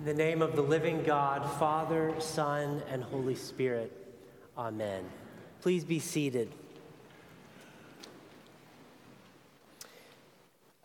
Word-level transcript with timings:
In 0.00 0.06
the 0.06 0.14
name 0.14 0.40
of 0.40 0.56
the 0.56 0.62
living 0.62 1.02
God, 1.02 1.44
Father, 1.58 2.14
Son, 2.20 2.82
and 2.90 3.04
Holy 3.04 3.34
Spirit, 3.34 3.92
Amen. 4.56 5.04
Please 5.60 5.84
be 5.84 5.98
seated. 5.98 6.50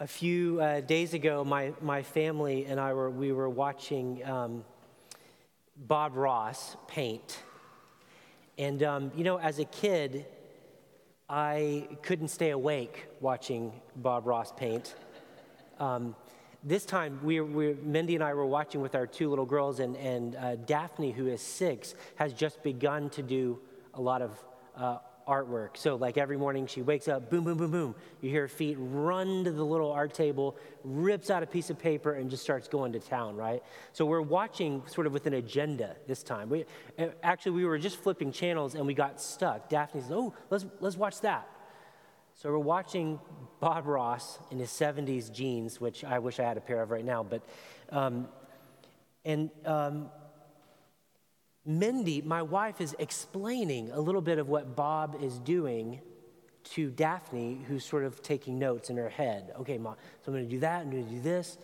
A 0.02 0.06
few 0.06 0.60
uh, 0.60 0.82
days 0.82 1.14
ago, 1.14 1.46
my, 1.46 1.72
my 1.82 2.04
family 2.04 2.66
and 2.66 2.78
I 2.78 2.92
were, 2.92 3.10
we 3.10 3.32
were 3.32 3.48
watching 3.48 4.22
um, 4.26 4.66
Bob 5.78 6.18
Ross 6.18 6.76
paint. 6.90 7.42
And, 8.58 8.84
um, 8.84 9.14
you 9.16 9.24
know, 9.24 9.40
as 9.40 9.60
a 9.60 9.66
kid, 9.66 10.26
I 11.30 11.88
couldn't 12.02 12.28
stay 12.28 12.50
awake 12.50 13.06
watching 13.22 13.80
Bob 13.96 14.28
Ross 14.28 14.52
paint. 14.52 14.94
Um, 15.80 16.18
this 16.66 16.84
time, 16.84 17.20
we, 17.24 17.40
we, 17.42 17.76
Mindy 17.84 18.16
and 18.16 18.24
I 18.24 18.34
were 18.34 18.46
watching 18.46 18.82
with 18.82 18.96
our 18.96 19.06
two 19.06 19.30
little 19.30 19.46
girls, 19.46 19.80
and, 19.80 19.96
and 19.98 20.36
uh, 20.36 20.56
Daphne, 20.56 21.12
who 21.12 21.28
is 21.28 21.40
six, 21.40 21.94
has 22.16 22.34
just 22.34 22.64
begun 22.64 23.12
to 23.12 23.22
do 23.22 23.60
a 23.94 24.02
lot 24.02 24.24
of 24.24 24.44
uh, 24.76 24.98
artwork. 25.28 25.78
So, 25.78 25.96
like 25.96 26.18
every 26.18 26.38
morning, 26.38 26.66
she 26.66 26.82
wakes 26.82 27.08
up, 27.08 27.30
boom, 27.30 27.44
boom, 27.44 27.60
boom, 27.60 27.70
boom. 27.70 27.96
You 28.20 28.32
hear 28.32 28.42
her 28.42 28.48
feet 28.48 28.78
run 28.80 29.44
to 29.44 29.52
the 29.52 29.64
little 29.64 29.92
art 29.92 30.16
table, 30.16 30.58
rips 30.84 31.30
out 31.30 31.44
a 31.44 31.48
piece 31.48 31.70
of 31.70 31.78
paper, 31.78 32.14
and 32.14 32.32
just 32.32 32.42
starts 32.42 32.68
going 32.68 32.94
to 32.94 33.00
town, 33.00 33.36
right? 33.36 33.62
So, 33.94 34.04
we're 34.04 34.22
watching 34.22 34.82
sort 34.88 35.06
of 35.06 35.14
with 35.14 35.28
an 35.28 35.36
agenda 35.36 35.96
this 36.08 36.24
time. 36.24 36.50
We, 36.50 36.66
actually, 37.22 37.52
we 37.52 37.66
were 37.66 37.78
just 37.78 37.98
flipping 37.98 38.32
channels 38.32 38.74
and 38.74 38.88
we 38.88 38.96
got 38.96 39.22
stuck. 39.22 39.70
Daphne 39.70 40.02
says, 40.02 40.12
Oh, 40.12 40.34
let's, 40.50 40.66
let's 40.80 40.98
watch 40.98 41.22
that. 41.22 41.48
So 42.38 42.52
we're 42.52 42.58
watching 42.58 43.20
Bob 43.60 43.88
Ross 43.88 44.40
in 44.52 44.60
his 44.60 44.70
70s 44.70 45.32
jeans, 45.32 45.80
which 45.80 46.04
I 46.04 46.20
wish 46.20 46.40
I 46.40 46.44
had 46.44 46.58
a 46.58 46.62
pair 46.62 46.82
of 46.82 46.92
right 46.92 47.06
now. 47.06 47.24
But, 47.24 47.42
um, 47.90 48.28
and 49.24 49.50
um, 49.66 50.10
Mindy, 51.66 52.22
my 52.22 52.42
wife, 52.42 52.82
is 52.82 52.96
explaining 53.00 53.92
a 53.92 54.00
little 54.00 54.22
bit 54.22 54.38
of 54.38 54.48
what 54.50 54.76
Bob 54.76 55.18
is 55.22 55.38
doing 55.40 56.02
to 56.72 56.90
Daphne, 56.90 57.64
who's 57.68 57.86
sort 57.86 58.04
of 58.04 58.22
taking 58.22 58.60
notes 58.60 58.90
in 58.90 58.98
her 58.98 59.10
head. 59.10 59.54
Okay, 59.60 59.78
so 59.78 59.96
I'm 60.28 60.34
going 60.34 60.44
to 60.44 60.50
do 60.50 60.60
that, 60.60 60.82
I'm 60.82 60.92
going 60.92 61.06
to 61.06 61.12
do 61.12 61.22
this. 61.22 61.58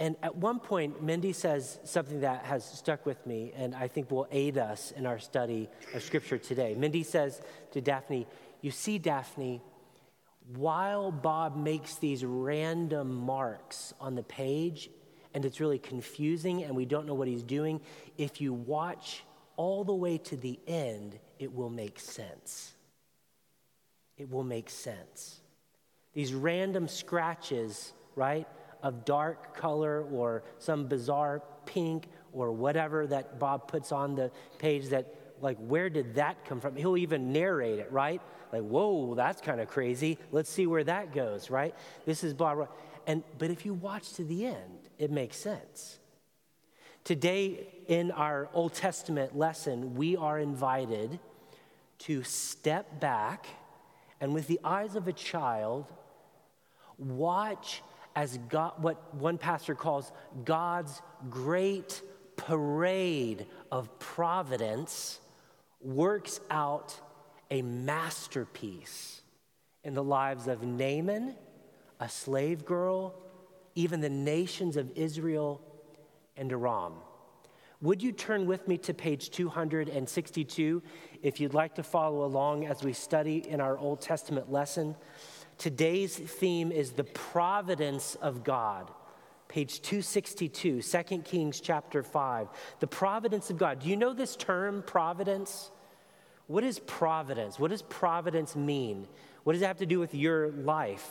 And 0.00 0.16
at 0.22 0.34
one 0.34 0.58
point, 0.58 1.00
Mindy 1.02 1.32
says 1.32 1.78
something 1.84 2.20
that 2.20 2.44
has 2.44 2.64
stuck 2.64 3.06
with 3.06 3.24
me 3.24 3.52
and 3.54 3.74
I 3.74 3.86
think 3.86 4.10
will 4.10 4.26
aid 4.32 4.58
us 4.58 4.90
in 4.90 5.06
our 5.06 5.20
study 5.20 5.68
of 5.94 6.02
Scripture 6.02 6.38
today. 6.38 6.74
Mindy 6.76 7.04
says 7.04 7.40
to 7.70 7.80
Daphne, 7.80 8.26
You 8.62 8.72
see, 8.72 8.98
Daphne, 8.98 9.60
while 10.56 11.10
Bob 11.10 11.56
makes 11.56 11.96
these 11.96 12.24
random 12.24 13.14
marks 13.14 13.94
on 14.00 14.14
the 14.14 14.22
page, 14.22 14.90
and 15.34 15.44
it's 15.44 15.60
really 15.60 15.78
confusing 15.78 16.64
and 16.64 16.76
we 16.76 16.84
don't 16.84 17.06
know 17.06 17.14
what 17.14 17.28
he's 17.28 17.42
doing, 17.42 17.80
if 18.18 18.40
you 18.40 18.52
watch 18.52 19.24
all 19.56 19.84
the 19.84 19.94
way 19.94 20.18
to 20.18 20.36
the 20.36 20.58
end, 20.66 21.18
it 21.38 21.54
will 21.54 21.70
make 21.70 21.98
sense. 21.98 22.72
It 24.16 24.30
will 24.30 24.44
make 24.44 24.70
sense. 24.70 25.40
These 26.12 26.34
random 26.34 26.88
scratches, 26.88 27.92
right, 28.14 28.46
of 28.82 29.04
dark 29.04 29.56
color 29.56 30.02
or 30.12 30.42
some 30.58 30.86
bizarre 30.86 31.42
pink 31.64 32.08
or 32.32 32.52
whatever 32.52 33.06
that 33.06 33.38
Bob 33.38 33.68
puts 33.68 33.92
on 33.92 34.14
the 34.14 34.30
page 34.58 34.88
that, 34.88 35.14
like, 35.42 35.58
where 35.58 35.90
did 35.90 36.14
that 36.14 36.44
come 36.46 36.60
from? 36.60 36.76
He'll 36.76 36.96
even 36.96 37.32
narrate 37.32 37.78
it, 37.78 37.92
right? 37.92 38.22
like, 38.52 38.62
whoa, 38.62 39.14
that's 39.14 39.40
kind 39.40 39.60
of 39.60 39.68
crazy. 39.68 40.18
Let's 40.30 40.50
see 40.50 40.66
where 40.66 40.84
that 40.84 41.12
goes, 41.14 41.50
right? 41.50 41.74
This 42.04 42.22
is 42.22 42.34
blah, 42.34 42.54
blah. 42.54 42.68
And, 43.06 43.24
but 43.38 43.50
if 43.50 43.64
you 43.64 43.74
watch 43.74 44.12
to 44.14 44.24
the 44.24 44.46
end, 44.46 44.90
it 44.98 45.10
makes 45.10 45.36
sense. 45.36 45.98
Today, 47.02 47.66
in 47.88 48.12
our 48.12 48.48
Old 48.52 48.74
Testament 48.74 49.36
lesson, 49.36 49.96
we 49.96 50.16
are 50.16 50.38
invited 50.38 51.18
to 52.00 52.22
step 52.22 53.00
back 53.00 53.46
and, 54.20 54.34
with 54.34 54.46
the 54.46 54.60
eyes 54.62 54.94
of 54.94 55.08
a 55.08 55.12
child, 55.12 55.86
watch 56.98 57.82
as 58.14 58.38
God, 58.48 58.74
what 58.76 59.14
one 59.14 59.38
pastor 59.38 59.74
calls 59.74 60.12
God's 60.44 61.00
great 61.30 62.02
parade 62.36 63.46
of 63.72 63.98
providence 63.98 65.18
works 65.84 66.40
out 66.50 66.98
a 67.50 67.62
masterpiece 67.62 69.22
in 69.84 69.94
the 69.94 70.02
lives 70.02 70.48
of 70.48 70.62
Naaman, 70.62 71.34
a 72.00 72.08
slave 72.08 72.64
girl, 72.64 73.14
even 73.74 74.00
the 74.00 74.10
nations 74.10 74.76
of 74.76 74.90
Israel 74.96 75.60
and 76.36 76.50
Aram. 76.52 76.94
Would 77.80 78.02
you 78.02 78.12
turn 78.12 78.46
with 78.46 78.68
me 78.68 78.78
to 78.78 78.94
page 78.94 79.30
262 79.30 80.82
if 81.22 81.40
you'd 81.40 81.54
like 81.54 81.74
to 81.74 81.82
follow 81.82 82.24
along 82.24 82.64
as 82.66 82.82
we 82.84 82.92
study 82.92 83.46
in 83.48 83.60
our 83.60 83.76
Old 83.76 84.00
Testament 84.00 84.52
lesson? 84.52 84.94
Today's 85.58 86.16
theme 86.16 86.70
is 86.70 86.92
the 86.92 87.04
providence 87.04 88.14
of 88.16 88.44
God. 88.44 88.90
Page 89.52 89.82
262, 89.82 90.80
2 90.80 91.18
Kings 91.18 91.60
chapter 91.60 92.02
5. 92.02 92.48
The 92.80 92.86
providence 92.86 93.50
of 93.50 93.58
God. 93.58 93.80
Do 93.80 93.90
you 93.90 93.98
know 93.98 94.14
this 94.14 94.34
term, 94.34 94.82
providence? 94.82 95.70
What 96.46 96.64
is 96.64 96.78
providence? 96.78 97.58
What 97.58 97.70
does 97.70 97.82
providence 97.82 98.56
mean? 98.56 99.06
What 99.44 99.52
does 99.52 99.60
it 99.60 99.66
have 99.66 99.76
to 99.80 99.86
do 99.86 100.00
with 100.00 100.14
your 100.14 100.52
life? 100.52 101.06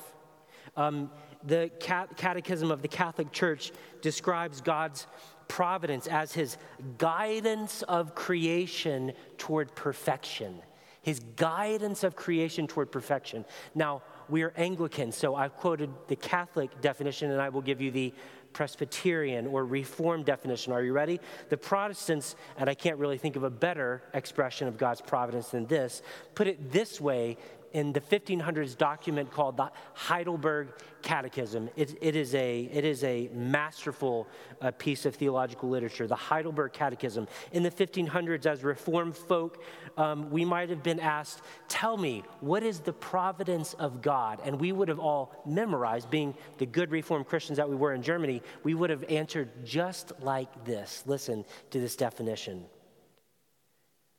Um, 0.75 1.12
the 1.44 1.69
Catechism 1.79 2.72
of 2.72 2.81
the 2.81 2.88
Catholic 2.88 3.31
Church 3.31 3.72
describes 4.02 4.59
God's 4.59 5.06
providence 5.47 6.08
as 6.08 6.34
his 6.34 6.58
guidance 6.97 7.84
of 7.84 8.16
creation 8.16 9.13
toward 9.38 9.75
perfection. 9.75 10.63
His 11.03 11.19
guidance 11.35 12.03
of 12.03 12.16
creation 12.16 12.66
toward 12.66 12.91
perfection. 12.91 13.46
Now, 13.75 14.02
we 14.31 14.44
are 14.44 14.53
Anglican, 14.56 15.12
so 15.12 15.36
I've 15.36 15.56
quoted 15.58 15.90
the 16.08 16.16
Catholic 16.16 16.80
definition, 16.80 17.31
and 17.31 17.42
I 17.42 17.50
will 17.50 17.62
give 17.62 17.81
you 17.81 17.92
the 17.92 18.14
Presbyterian 18.53 19.47
or 19.47 19.66
Reformed 19.66 20.25
definition. 20.25 20.72
Are 20.72 20.81
you 20.81 20.94
ready? 20.94 21.19
The 21.50 21.58
Protestants, 21.58 22.36
and 22.58 22.70
I 22.70 22.74
can't 22.74 22.97
really 22.97 23.18
think 23.18 23.36
of 23.36 23.44
a 23.44 23.50
better 23.50 24.02
expression 24.14 24.68
of 24.68 24.78
God's 24.78 25.02
providence 25.02 25.50
than 25.50 25.66
this, 25.68 26.02
put 26.34 26.47
it 26.47 26.72
this 26.72 27.00
way 27.02 27.38
in 27.74 27.94
the 27.94 28.02
1500s 28.02 28.78
document 28.78 29.32
called 29.32 29.58
the 29.58 29.72
Heidelberg 29.94 30.70
Catechism. 31.02 31.70
It, 31.76 31.98
it, 32.02 32.16
is, 32.16 32.36
a, 32.36 32.70
it 32.72 32.86
is 32.86 33.04
a 33.04 33.30
masterful 33.34 34.28
uh, 34.62 34.72
piece 34.72 35.06
of 35.06 35.16
theological 35.16 35.70
literature, 35.70 36.08
the 36.08 36.16
Heidelberg 36.16 36.74
Catechism. 36.74 37.28
In 37.52 37.64
the 37.64 37.72
1500s, 37.72 38.46
as 38.46 38.64
Reformed 38.64 39.16
folk, 39.16 39.64
um, 39.98 40.30
we 40.30 40.46
might 40.46 40.70
have 40.70 40.84
been 40.84 41.00
asked, 41.00 41.42
Tell 41.68 41.98
me, 41.98 42.24
what 42.40 42.64
is 42.64 42.80
the 42.80 42.94
providence 42.94 43.74
of 43.74 44.02
God? 44.02 44.42
And 44.44 44.59
we 44.59 44.72
would 44.72 44.88
have 44.88 45.00
all 45.00 45.42
memorized, 45.46 46.09
being 46.09 46.36
the 46.58 46.66
good 46.66 46.92
Reformed 46.92 47.28
Christians 47.28 47.58
that 47.58 47.70
we 47.70 47.76
were 47.76 47.94
in 47.94 48.02
Germany, 48.02 48.42
we 48.64 48.74
would 48.74 48.90
have 48.90 49.03
answered 49.09 49.66
just 49.66 50.12
like 50.22 50.66
this. 50.66 51.03
Listen 51.06 51.46
to 51.72 51.80
this 51.80 51.96
definition 51.96 52.66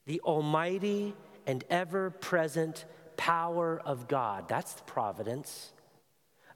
The 0.06 0.20
Almighty 0.20 1.14
and 1.46 1.64
ever 1.70 2.10
present 2.10 2.84
power 3.16 3.80
of 3.84 4.08
God. 4.08 4.48
That's 4.48 4.72
the 4.74 4.82
providence 4.82 5.72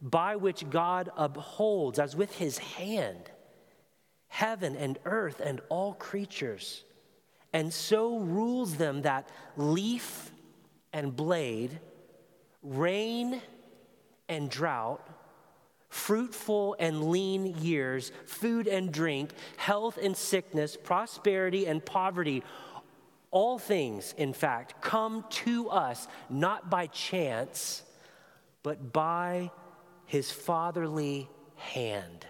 by 0.01 0.37
which 0.37 0.69
God 0.69 1.11
upholds, 1.17 1.99
as 1.99 2.15
with 2.15 2.37
his 2.37 2.59
hand, 2.59 3.31
heaven 4.29 4.77
and 4.77 4.99
earth 5.05 5.41
and 5.41 5.61
all 5.69 5.95
creatures, 5.95 6.85
and 7.53 7.73
so 7.73 8.19
rules 8.19 8.77
them 8.77 9.03
that 9.03 9.29
leaf 9.57 10.31
and 10.93 11.17
blade, 11.17 11.81
rain 12.63 13.41
and 14.29 14.51
drought, 14.51 15.07
fruitful 15.89 16.77
and 16.79 17.11
lean 17.11 17.47
years, 17.59 18.13
food 18.27 18.67
and 18.67 18.93
drink, 18.93 19.31
health 19.57 19.99
and 20.03 20.17
sickness, 20.17 20.77
prosperity 20.77 21.67
and 21.67 21.85
poverty 21.85 22.43
all 23.31 23.59
things, 23.59 24.15
in 24.17 24.33
fact, 24.33 24.81
come 24.81 25.25
to 25.31 25.69
us 25.69 26.09
not 26.31 26.71
by 26.71 26.87
chance, 26.87 27.83
but 28.63 28.93
by 28.93 29.51
his 30.07 30.31
fatherly 30.31 31.29
hand. 31.57 32.27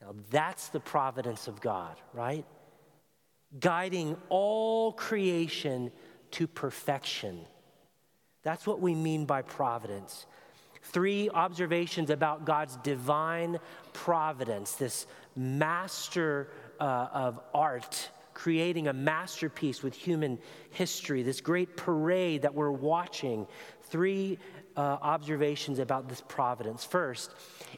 Now, 0.00 0.14
that's 0.30 0.68
the 0.68 0.80
providence 0.80 1.48
of 1.48 1.60
God, 1.60 1.96
right? 2.12 2.44
Guiding 3.58 4.16
all 4.28 4.92
creation 4.92 5.92
to 6.32 6.46
perfection. 6.46 7.40
That's 8.42 8.66
what 8.66 8.80
we 8.80 8.94
mean 8.94 9.24
by 9.24 9.42
providence. 9.42 10.26
Three 10.82 11.30
observations 11.30 12.10
about 12.10 12.44
God's 12.44 12.76
divine 12.78 13.58
providence, 13.92 14.72
this 14.72 15.06
master 15.34 16.50
uh, 16.78 17.08
of 17.12 17.40
art 17.54 18.10
creating 18.34 18.88
a 18.88 18.92
masterpiece 18.92 19.82
with 19.82 19.94
human 19.94 20.38
history, 20.70 21.22
this 21.22 21.40
great 21.40 21.76
parade 21.76 22.42
that 22.42 22.54
we're 22.54 22.70
watching. 22.70 23.46
Three 23.84 24.38
uh, 24.76 24.98
observations 25.00 25.78
about 25.78 26.08
this 26.08 26.22
providence. 26.26 26.84
First, 26.84 27.30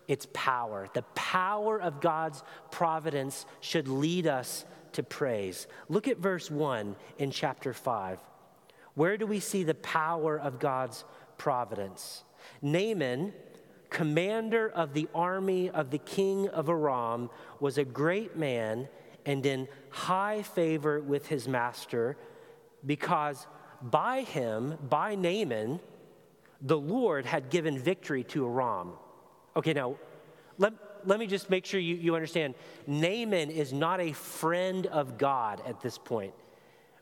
its 0.09 0.27
power. 0.33 0.89
The 0.95 1.03
power 1.15 1.81
of 1.81 2.01
God's 2.01 2.43
providence 2.71 3.45
should 3.61 3.87
lead 3.87 4.27
us 4.27 4.65
to 4.93 5.03
praise. 5.03 5.67
Look 5.89 6.09
at 6.09 6.19
verse 6.19 6.51
1 6.51 6.97
in 7.19 7.31
chapter 7.31 7.75
5. 7.75 8.19
Where 8.95 9.19
do 9.19 9.27
we 9.27 9.41
see 9.41 9.63
the 9.63 9.75
power 9.75 10.39
of 10.39 10.59
God's 10.59 11.05
providence? 11.37 12.25
Naaman, 12.63 13.35
commander 13.91 14.71
of 14.71 14.95
the 14.95 15.07
army 15.15 15.69
of 15.69 15.91
the 15.91 15.99
king 15.99 16.49
of 16.49 16.71
Aram, 16.71 17.29
was 17.61 17.77
a 17.77 17.85
great 17.85 18.37
man 18.37 18.89
and 19.27 19.45
in 19.45 19.69
high 19.91 20.43
favor 20.43 21.01
with 21.01 21.27
his 21.27 21.47
master 21.47 22.17
because 22.85 23.47
by 23.83 24.23
him, 24.23 24.79
by 24.89 25.15
Naaman, 25.17 25.81
the 26.63 26.79
Lord 26.79 27.27
had 27.27 27.51
given 27.51 27.79
victory 27.79 28.25
to 28.25 28.47
Aram. 28.47 28.93
Okay, 29.57 29.73
now 29.73 29.97
let, 30.59 30.73
let 31.05 31.19
me 31.19 31.27
just 31.27 31.51
make 31.51 31.67
sure 31.67 31.81
you, 31.81 31.97
you 31.97 32.15
understand. 32.15 32.55
Naaman 32.87 33.51
is 33.51 33.73
not 33.73 34.01
a 34.01 34.13
friend 34.13 34.87
of 34.87 35.19
God 35.19 35.61
at 35.67 35.81
this 35.81 35.99
point. 35.99 36.33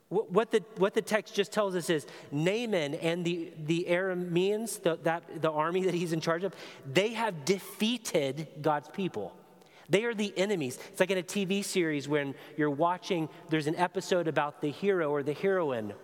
What 0.08 0.52
the, 0.52 0.62
what 0.76 0.94
the 0.94 1.02
text 1.02 1.34
just 1.34 1.50
tells 1.50 1.74
us 1.74 1.90
is 1.90 2.06
Naaman 2.30 2.94
and 2.94 3.24
the, 3.24 3.52
the 3.64 3.86
Arameans, 3.88 4.80
the, 4.82 4.98
that, 5.02 5.42
the 5.42 5.50
army 5.50 5.84
that 5.84 5.94
he's 5.94 6.12
in 6.12 6.20
charge 6.20 6.44
of, 6.44 6.54
they 6.90 7.14
have 7.14 7.44
defeated 7.44 8.46
God's 8.62 8.88
people. 8.88 9.34
They 9.88 10.04
are 10.04 10.14
the 10.14 10.32
enemies. 10.36 10.78
It's 10.90 11.00
like 11.00 11.10
in 11.10 11.18
a 11.18 11.22
TV 11.22 11.64
series 11.64 12.08
when 12.08 12.34
you're 12.56 12.70
watching, 12.70 13.28
there's 13.50 13.66
an 13.66 13.76
episode 13.76 14.28
about 14.28 14.60
the 14.60 14.70
hero 14.70 15.10
or 15.10 15.22
the 15.22 15.34
heroine 15.34 15.94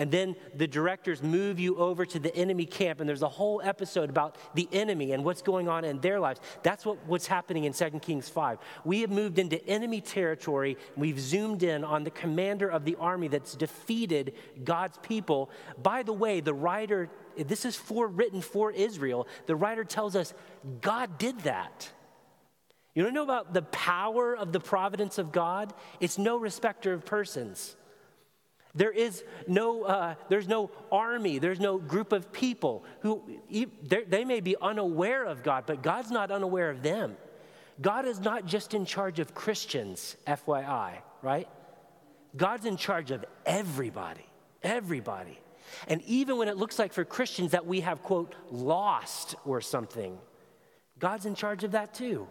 and 0.00 0.10
then 0.10 0.34
the 0.54 0.66
directors 0.66 1.22
move 1.22 1.60
you 1.60 1.76
over 1.76 2.06
to 2.06 2.18
the 2.18 2.34
enemy 2.34 2.64
camp, 2.64 3.00
and 3.00 3.08
there's 3.08 3.20
a 3.20 3.28
whole 3.28 3.60
episode 3.62 4.08
about 4.08 4.36
the 4.54 4.66
enemy 4.72 5.12
and 5.12 5.22
what's 5.22 5.42
going 5.42 5.68
on 5.68 5.84
in 5.84 6.00
their 6.00 6.18
lives. 6.18 6.40
That's 6.62 6.86
what, 6.86 6.96
what's 7.06 7.26
happening 7.26 7.64
in 7.64 7.74
2 7.74 7.90
Kings 8.00 8.26
5. 8.26 8.56
We 8.86 9.02
have 9.02 9.10
moved 9.10 9.38
into 9.38 9.62
enemy 9.66 10.00
territory. 10.00 10.78
We've 10.96 11.20
zoomed 11.20 11.62
in 11.62 11.84
on 11.84 12.04
the 12.04 12.10
commander 12.10 12.66
of 12.66 12.86
the 12.86 12.96
army 12.96 13.28
that's 13.28 13.54
defeated 13.54 14.32
God's 14.64 14.96
people. 15.02 15.50
By 15.82 16.02
the 16.02 16.14
way, 16.14 16.40
the 16.40 16.54
writer, 16.54 17.10
this 17.36 17.66
is 17.66 17.76
for 17.76 18.06
written 18.06 18.40
for 18.40 18.72
Israel. 18.72 19.28
The 19.44 19.54
writer 19.54 19.84
tells 19.84 20.16
us 20.16 20.32
God 20.80 21.18
did 21.18 21.40
that. 21.40 21.92
You 22.94 23.04
don't 23.04 23.14
know 23.14 23.22
about 23.22 23.54
the 23.54 23.62
power 23.62 24.36
of 24.36 24.52
the 24.52 24.60
providence 24.60 25.18
of 25.18 25.32
God? 25.32 25.72
It's 26.00 26.18
no 26.18 26.36
respecter 26.36 26.92
of 26.92 27.04
persons. 27.04 27.76
There 28.74 28.92
is 28.92 29.24
no, 29.48 29.82
uh, 29.82 30.14
there's 30.28 30.46
no 30.46 30.70
army, 30.92 31.38
there's 31.38 31.58
no 31.58 31.78
group 31.78 32.12
of 32.12 32.32
people 32.32 32.84
who 33.00 33.22
they 33.48 34.24
may 34.24 34.40
be 34.40 34.56
unaware 34.60 35.24
of 35.24 35.42
God, 35.42 35.64
but 35.66 35.82
God's 35.82 36.10
not 36.10 36.30
unaware 36.30 36.70
of 36.70 36.82
them. 36.82 37.16
God 37.80 38.06
is 38.06 38.20
not 38.20 38.46
just 38.46 38.74
in 38.74 38.84
charge 38.84 39.18
of 39.18 39.34
Christians, 39.34 40.16
FYI, 40.26 40.98
right? 41.22 41.48
God's 42.36 42.66
in 42.66 42.76
charge 42.76 43.10
of 43.10 43.24
everybody, 43.44 44.26
everybody. 44.62 45.38
And 45.88 46.02
even 46.02 46.36
when 46.36 46.48
it 46.48 46.56
looks 46.56 46.78
like 46.78 46.92
for 46.92 47.04
Christians 47.04 47.52
that 47.52 47.66
we 47.66 47.80
have, 47.80 48.02
quote, 48.02 48.34
lost 48.50 49.34
or 49.44 49.60
something, 49.60 50.18
God's 50.98 51.26
in 51.26 51.34
charge 51.34 51.64
of 51.64 51.72
that 51.72 51.94
too. 51.94 52.28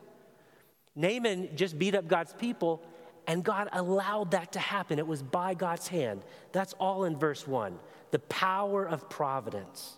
Naaman 0.96 1.50
just 1.56 1.78
beat 1.78 1.96
up 1.96 2.08
God's 2.08 2.34
people 2.34 2.84
and 3.28 3.44
God 3.44 3.70
allowed 3.74 4.32
that 4.32 4.54
to 4.54 4.60
happen. 4.60 4.98
It 4.98 5.06
was 5.06 5.22
by 5.22 5.54
God's 5.54 5.88
hand. 5.88 6.24
That's 6.52 6.74
all 6.74 7.04
in 7.04 7.16
verse 7.16 7.48
1. 7.48 7.78
The 8.12 8.20
power 8.20 8.86
of 8.86 9.08
providence. 9.08 9.98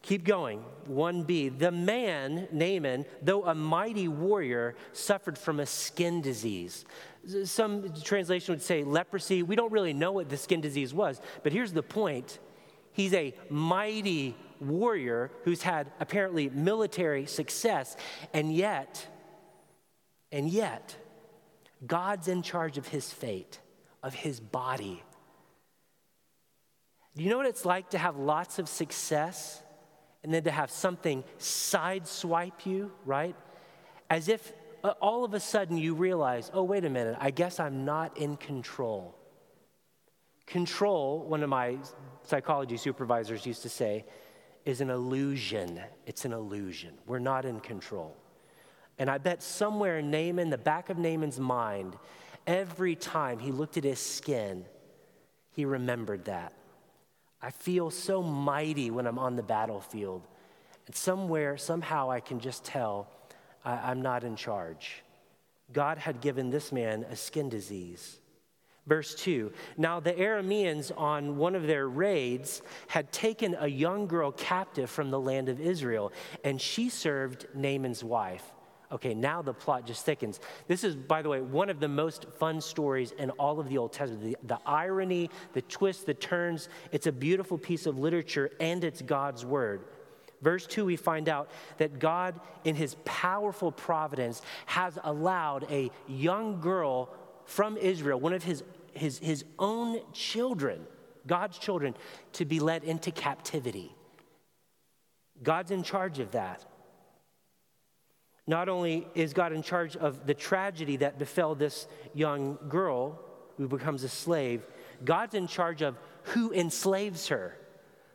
Keep 0.00 0.24
going. 0.24 0.64
1b. 0.90 1.58
The 1.58 1.70
man, 1.70 2.48
Naaman, 2.50 3.04
though 3.20 3.44
a 3.44 3.54
mighty 3.54 4.08
warrior, 4.08 4.74
suffered 4.92 5.38
from 5.38 5.60
a 5.60 5.66
skin 5.66 6.22
disease. 6.22 6.84
Some 7.44 7.92
translation 8.02 8.54
would 8.54 8.62
say 8.62 8.82
leprosy. 8.82 9.42
We 9.42 9.54
don't 9.54 9.70
really 9.70 9.92
know 9.92 10.12
what 10.12 10.28
the 10.28 10.36
skin 10.36 10.60
disease 10.60 10.92
was, 10.92 11.20
but 11.42 11.52
here's 11.52 11.72
the 11.72 11.82
point 11.82 12.38
he's 12.92 13.14
a 13.14 13.34
mighty 13.48 14.36
warrior 14.58 15.30
who's 15.44 15.62
had 15.62 15.92
apparently 16.00 16.48
military 16.48 17.26
success, 17.26 17.96
and 18.32 18.52
yet, 18.54 19.06
and 20.32 20.48
yet, 20.48 20.96
God's 21.86 22.26
in 22.26 22.42
charge 22.42 22.78
of 22.78 22.88
his 22.88 23.12
fate, 23.12 23.60
of 24.02 24.14
his 24.14 24.40
body. 24.40 25.02
Do 27.14 27.22
you 27.22 27.28
know 27.28 27.36
what 27.36 27.46
it's 27.46 27.66
like 27.66 27.90
to 27.90 27.98
have 27.98 28.16
lots 28.16 28.58
of 28.58 28.68
success 28.68 29.62
and 30.24 30.32
then 30.32 30.44
to 30.44 30.50
have 30.50 30.70
something 30.70 31.22
sideswipe 31.38 32.64
you, 32.64 32.92
right? 33.04 33.36
As 34.08 34.28
if 34.28 34.52
uh, 34.82 34.94
all 35.00 35.24
of 35.24 35.34
a 35.34 35.40
sudden 35.40 35.76
you 35.76 35.94
realize, 35.94 36.50
oh, 36.54 36.62
wait 36.62 36.84
a 36.86 36.90
minute, 36.90 37.16
I 37.20 37.30
guess 37.30 37.60
I'm 37.60 37.84
not 37.84 38.16
in 38.16 38.36
control. 38.38 39.14
Control, 40.46 41.24
one 41.26 41.42
of 41.42 41.50
my 41.50 41.76
psychology 42.22 42.76
supervisors 42.76 43.44
used 43.44 43.62
to 43.62 43.68
say, 43.68 44.06
is 44.64 44.80
an 44.80 44.88
illusion. 44.88 45.80
It's 46.06 46.24
an 46.24 46.32
illusion. 46.32 46.94
We're 47.06 47.18
not 47.18 47.44
in 47.44 47.60
control. 47.60 48.16
And 49.02 49.10
I 49.10 49.18
bet 49.18 49.42
somewhere 49.42 49.98
in 49.98 50.12
Naaman, 50.12 50.48
the 50.48 50.56
back 50.56 50.88
of 50.88 50.96
Naaman's 50.96 51.40
mind, 51.40 51.96
every 52.46 52.94
time 52.94 53.40
he 53.40 53.50
looked 53.50 53.76
at 53.76 53.82
his 53.82 53.98
skin, 53.98 54.64
he 55.50 55.64
remembered 55.64 56.26
that. 56.26 56.52
I 57.42 57.50
feel 57.50 57.90
so 57.90 58.22
mighty 58.22 58.92
when 58.92 59.08
I'm 59.08 59.18
on 59.18 59.34
the 59.34 59.42
battlefield. 59.42 60.22
And 60.86 60.94
somewhere, 60.94 61.56
somehow, 61.56 62.12
I 62.12 62.20
can 62.20 62.38
just 62.38 62.64
tell 62.64 63.08
I, 63.64 63.90
am 63.90 64.02
not 64.02 64.22
in 64.22 64.36
charge. 64.36 65.02
God 65.72 65.98
had 65.98 66.20
given 66.20 66.50
this 66.50 66.70
man 66.70 67.04
a 67.10 67.16
skin 67.16 67.48
disease. 67.48 68.20
Verse 68.86 69.16
2 69.16 69.52
Now 69.76 69.98
the 69.98 70.12
Arameans, 70.12 70.96
on 70.96 71.38
one 71.38 71.56
of 71.56 71.66
their 71.66 71.88
raids, 71.88 72.62
had 72.86 73.10
taken 73.10 73.56
a 73.58 73.66
young 73.66 74.06
girl 74.06 74.30
captive 74.30 74.88
from 74.88 75.10
the 75.10 75.18
land 75.18 75.48
of 75.48 75.60
Israel, 75.60 76.12
and 76.44 76.60
she 76.60 76.88
served 76.88 77.48
Naaman's 77.52 78.04
wife. 78.04 78.52
Okay, 78.92 79.14
now 79.14 79.40
the 79.40 79.54
plot 79.54 79.86
just 79.86 80.04
thickens. 80.04 80.38
This 80.68 80.84
is, 80.84 80.94
by 80.94 81.22
the 81.22 81.28
way, 81.30 81.40
one 81.40 81.70
of 81.70 81.80
the 81.80 81.88
most 81.88 82.26
fun 82.38 82.60
stories 82.60 83.12
in 83.12 83.30
all 83.30 83.58
of 83.58 83.68
the 83.70 83.78
Old 83.78 83.92
Testament. 83.92 84.22
The, 84.22 84.36
the, 84.46 84.58
irony, 84.66 85.30
the 85.54 85.62
twists, 85.62 86.04
the 86.04 86.12
turns. 86.12 86.68
It's 86.92 87.06
a 87.06 87.12
beautiful 87.12 87.56
piece 87.56 87.86
of 87.86 87.98
literature 87.98 88.50
and 88.60 88.84
it's 88.84 89.00
God's 89.00 89.46
word. 89.46 89.84
Verse 90.42 90.66
2, 90.66 90.84
we 90.84 90.96
find 90.96 91.28
out 91.28 91.50
that 91.78 92.00
God, 92.00 92.38
in 92.64 92.74
his 92.74 92.96
powerful 93.04 93.72
providence, 93.72 94.42
has 94.66 94.98
allowed 95.04 95.70
a 95.70 95.90
young 96.06 96.60
girl 96.60 97.08
from 97.46 97.76
Israel, 97.76 98.20
one 98.20 98.32
of 98.32 98.42
his, 98.42 98.62
his, 98.92 99.18
his 99.18 99.44
own 99.58 100.00
children, 100.12 100.84
God's 101.26 101.58
children, 101.58 101.94
to 102.34 102.44
be 102.44 102.60
led 102.60 102.84
into 102.84 103.10
captivity. 103.10 103.94
God's 105.42 105.70
in 105.70 105.82
charge 105.82 106.18
of 106.18 106.32
that. 106.32 106.64
Not 108.46 108.68
only 108.68 109.06
is 109.14 109.32
God 109.32 109.52
in 109.52 109.62
charge 109.62 109.96
of 109.96 110.26
the 110.26 110.34
tragedy 110.34 110.96
that 110.96 111.18
befell 111.18 111.54
this 111.54 111.86
young 112.14 112.58
girl 112.68 113.20
who 113.56 113.68
becomes 113.68 114.02
a 114.02 114.08
slave, 114.08 114.66
God's 115.04 115.34
in 115.34 115.46
charge 115.46 115.82
of 115.82 115.96
who 116.24 116.52
enslaves 116.52 117.28
her. 117.28 117.56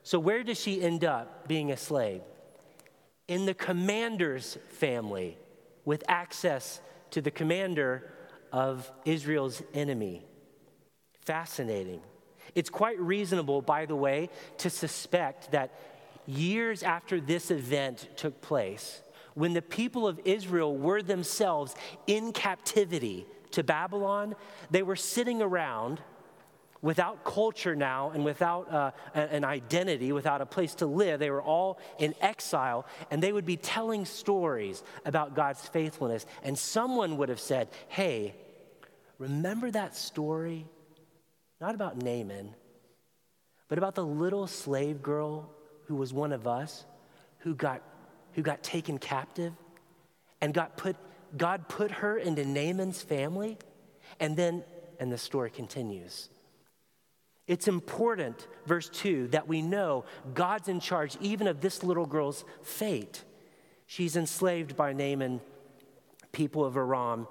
So, 0.03 0.19
where 0.19 0.43
does 0.43 0.59
she 0.59 0.81
end 0.81 1.03
up 1.03 1.47
being 1.47 1.71
a 1.71 1.77
slave? 1.77 2.21
In 3.27 3.45
the 3.45 3.53
commander's 3.53 4.57
family, 4.69 5.37
with 5.87 6.03
access 6.09 6.81
to 7.11 7.21
the 7.21 7.31
commander 7.31 8.11
of 8.51 8.91
Israel's 9.05 9.61
enemy. 9.73 10.25
Fascinating. 11.21 12.01
It's 12.55 12.69
quite 12.69 12.99
reasonable, 12.99 13.61
by 13.61 13.85
the 13.85 13.95
way, 13.95 14.29
to 14.59 14.69
suspect 14.69 15.51
that 15.51 15.73
years 16.25 16.83
after 16.83 17.21
this 17.21 17.51
event 17.51 18.09
took 18.17 18.41
place, 18.41 19.01
when 19.37 19.53
the 19.53 19.61
people 19.61 20.07
of 20.07 20.19
Israel 20.25 20.75
were 20.75 21.03
themselves 21.03 21.75
in 22.07 22.33
captivity 22.33 23.27
to 23.51 23.63
Babylon, 23.63 24.33
they 24.71 24.81
were 24.81 24.95
sitting 24.95 25.43
around 25.43 26.01
without 26.81 27.23
culture 27.23 27.75
now 27.75 28.09
and 28.09 28.25
without 28.25 28.73
uh, 28.73 28.91
an 29.13 29.45
identity, 29.45 30.11
without 30.11 30.41
a 30.41 30.45
place 30.47 30.73
to 30.73 30.87
live. 30.87 31.19
They 31.19 31.29
were 31.29 31.43
all 31.43 31.77
in 31.99 32.15
exile, 32.19 32.87
and 33.11 33.21
they 33.21 33.31
would 33.31 33.45
be 33.45 33.57
telling 33.57 34.05
stories 34.05 34.81
about 35.05 35.35
God's 35.35 35.61
faithfulness. 35.67 36.25
And 36.41 36.57
someone 36.57 37.17
would 37.17 37.29
have 37.29 37.39
said, 37.39 37.69
Hey, 37.89 38.33
remember 39.19 39.69
that 39.69 39.95
story? 39.95 40.65
Not 41.61 41.75
about 41.75 42.01
Naaman, 42.01 42.55
but 43.67 43.77
about 43.77 43.93
the 43.93 44.05
little 44.05 44.47
slave 44.47 45.03
girl 45.03 45.51
who 45.85 45.95
was 45.95 46.11
one 46.11 46.31
of 46.31 46.47
us 46.47 46.85
who 47.39 47.53
got 47.53 47.83
who 48.37 48.43
got 48.43 48.61
taken 48.61 48.99
captive 48.99 49.51
and 50.41 50.53
got 50.53 50.77
put, 50.77 50.95
God 51.35 51.67
put 51.67 51.89
her 51.89 52.17
into 52.17 52.45
Naaman's 52.45 53.01
family. 53.01 53.57
And 54.19 54.37
then 54.37 54.63
and 54.99 55.11
the 55.11 55.17
story 55.17 55.49
continues. 55.49 56.29
It's 57.47 57.67
important, 57.67 58.47
verse 58.67 58.89
2, 58.89 59.29
that 59.29 59.47
we 59.47 59.61
know 59.63 60.05
God's 60.35 60.67
in 60.67 60.79
charge 60.79 61.17
even 61.19 61.47
of 61.47 61.61
this 61.61 61.83
little 61.83 62.05
girl's 62.05 62.45
fate. 62.61 63.23
She's 63.87 64.15
enslaved 64.15 64.77
by 64.77 64.93
Naaman, 64.93 65.41
people 66.31 66.63
of 66.63 66.77
Aram, 66.77 67.27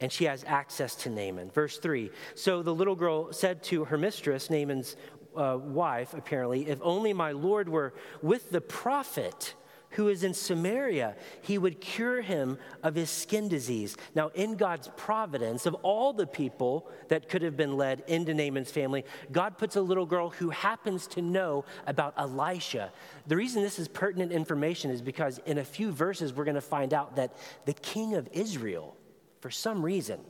and 0.00 0.12
she 0.12 0.26
has 0.26 0.44
access 0.46 0.94
to 0.96 1.10
Naaman. 1.10 1.50
Verse 1.50 1.78
3 1.78 2.10
So 2.36 2.62
the 2.62 2.74
little 2.74 2.94
girl 2.94 3.32
said 3.32 3.64
to 3.64 3.86
her 3.86 3.98
mistress, 3.98 4.48
Naaman's 4.48 4.94
uh, 5.34 5.58
wife, 5.60 6.14
apparently, 6.14 6.68
if 6.68 6.78
only 6.82 7.12
my 7.12 7.32
Lord 7.32 7.68
were 7.68 7.94
with 8.22 8.50
the 8.50 8.60
prophet 8.60 9.54
who 9.96 10.08
is 10.08 10.22
in 10.22 10.34
Samaria, 10.34 11.16
he 11.40 11.56
would 11.56 11.80
cure 11.80 12.20
him 12.20 12.58
of 12.82 12.94
his 12.94 13.08
skin 13.08 13.48
disease. 13.48 13.96
Now, 14.14 14.28
in 14.34 14.56
God's 14.56 14.90
providence, 14.96 15.64
of 15.64 15.74
all 15.76 16.12
the 16.12 16.26
people 16.26 16.90
that 17.08 17.30
could 17.30 17.40
have 17.40 17.56
been 17.56 17.78
led 17.78 18.04
into 18.06 18.34
Naaman's 18.34 18.70
family, 18.70 19.06
God 19.32 19.56
puts 19.56 19.74
a 19.76 19.80
little 19.80 20.04
girl 20.04 20.28
who 20.28 20.50
happens 20.50 21.06
to 21.08 21.22
know 21.22 21.64
about 21.86 22.12
Elisha. 22.18 22.92
The 23.26 23.36
reason 23.36 23.62
this 23.62 23.78
is 23.78 23.88
pertinent 23.88 24.32
information 24.32 24.90
is 24.90 25.00
because 25.00 25.38
in 25.46 25.56
a 25.58 25.64
few 25.64 25.90
verses, 25.90 26.34
we're 26.34 26.44
going 26.44 26.56
to 26.56 26.60
find 26.60 26.92
out 26.92 27.16
that 27.16 27.34
the 27.64 27.72
king 27.72 28.16
of 28.16 28.28
Israel, 28.32 28.94
for 29.40 29.50
some 29.50 29.82
reason, 29.82 30.20